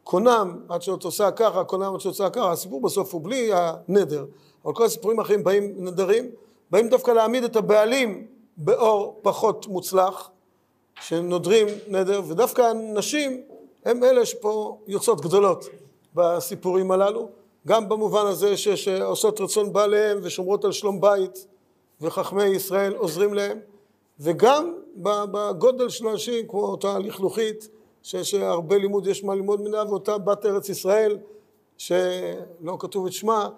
כקונם 0.04 0.60
עד 0.70 0.82
שאת 0.82 1.04
עושה 1.04 1.32
ככה, 1.32 1.64
קונם 1.64 1.94
עד 1.94 2.00
שאת 2.00 2.10
עושה 2.10 2.30
ככה, 2.30 2.52
הסיפור 2.52 2.82
בסוף 2.82 3.14
הוא 3.14 3.22
בלי 3.24 3.50
הנדר, 3.54 4.26
אבל 4.66 4.74
כל 4.74 4.86
הסיפורים 4.86 5.20
האחרים 5.20 5.44
באים 5.44 5.74
נדרים, 5.78 6.26
באים 6.72 6.90
דווקא 6.90 7.12
להעמיד 7.12 7.44
את 7.44 7.56
הבעלים 7.56 8.28
באור 8.58 9.20
פחות 9.22 9.68
מוצלח, 9.68 10.30
שנודרים 11.02 11.68
נדר, 11.88 12.22
ודווקא 12.28 12.62
הנשים 12.62 13.42
הם 13.86 14.04
אלה 14.04 14.26
שפה 14.26 14.78
יוצאות 14.88 15.22
גדולות 15.22 15.66
בסיפורים 16.16 16.92
הללו, 16.92 17.30
גם 17.68 17.90
במובן 17.90 18.26
הזה 18.26 18.58
שעושות 18.58 19.42
רצון 19.42 19.74
בעליהם 19.74 20.20
ושומרות 20.24 20.66
על 20.66 20.72
שלום 20.72 21.02
בית 21.02 21.48
וחכמי 22.02 22.44
ישראל 22.44 22.94
עוזרים 22.96 23.34
להם, 23.34 23.60
וגם 24.22 24.74
בגודל 25.32 25.90
של 25.90 26.08
אנשים 26.08 26.48
כמו 26.48 26.62
אותה 26.62 27.00
לכלוכית 27.00 27.70
שיש 28.04 28.34
הרבה 28.34 28.78
לימוד, 28.78 29.08
יש 29.08 29.24
מה 29.24 29.36
ללמוד 29.36 29.62
ממנה, 29.62 29.84
ואותה 29.90 30.18
בת 30.18 30.46
ארץ 30.46 30.70
ישראל 30.70 31.18
שלא 31.78 32.78
כתוב 32.80 33.06
את 33.06 33.14
שמה, 33.14 33.50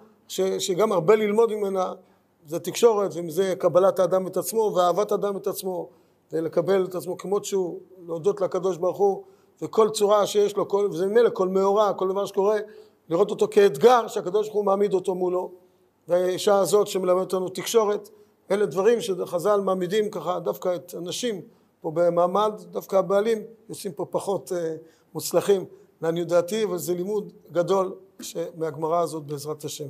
שגם 0.58 0.92
הרבה 0.92 1.16
ללמוד 1.16 1.54
ממנה 1.54 1.92
זה 2.46 2.58
תקשורת 2.58 3.10
ומזה 3.14 3.54
קבלת 3.58 3.98
האדם 3.98 4.26
את 4.26 4.36
עצמו 4.36 4.72
ואהבת 4.74 5.12
האדם 5.12 5.36
את 5.36 5.46
עצמו 5.46 5.88
ולקבל 6.32 6.84
את 6.84 6.94
עצמו 6.94 7.18
כמות 7.18 7.44
שהוא, 7.44 7.78
להודות 8.06 8.40
לקדוש 8.40 8.76
ברוך 8.76 8.98
הוא 8.98 9.22
וכל 9.62 9.90
צורה 9.90 10.26
שיש 10.26 10.56
לו, 10.56 10.68
כל, 10.68 10.88
וזה 10.90 11.06
ממילא 11.06 11.30
כל 11.32 11.48
מאורע, 11.48 11.92
כל 11.92 12.08
דבר 12.08 12.26
שקורה, 12.26 12.58
לראות 13.08 13.30
אותו 13.30 13.48
כאתגר 13.50 14.08
שהקדוש 14.08 14.46
ברוך 14.46 14.56
הוא 14.56 14.64
מעמיד 14.64 14.94
אותו 14.94 15.14
מולו. 15.14 15.50
והאישה 16.08 16.58
הזאת 16.58 16.86
שמלמדת 16.86 17.32
אותנו 17.32 17.48
תקשורת, 17.48 18.10
אלה 18.50 18.66
דברים 18.66 19.00
שחז"ל 19.00 19.60
מעמידים 19.60 20.10
ככה 20.10 20.40
דווקא 20.40 20.74
את 20.74 20.94
הנשים 20.94 21.40
פה 21.80 21.90
במעמד, 21.94 22.52
דווקא 22.70 22.96
הבעלים 22.96 23.42
יוצאים 23.68 23.92
פה 23.92 24.06
פחות 24.10 24.52
אה, 24.52 24.76
מוצלחים 25.14 25.64
לעניות 26.02 26.28
דעתי, 26.28 26.64
אבל 26.64 26.78
זה 26.78 26.94
לימוד 26.94 27.32
גדול 27.52 27.94
מהגמרא 28.56 29.00
הזאת 29.00 29.22
בעזרת 29.22 29.64
השם. 29.64 29.88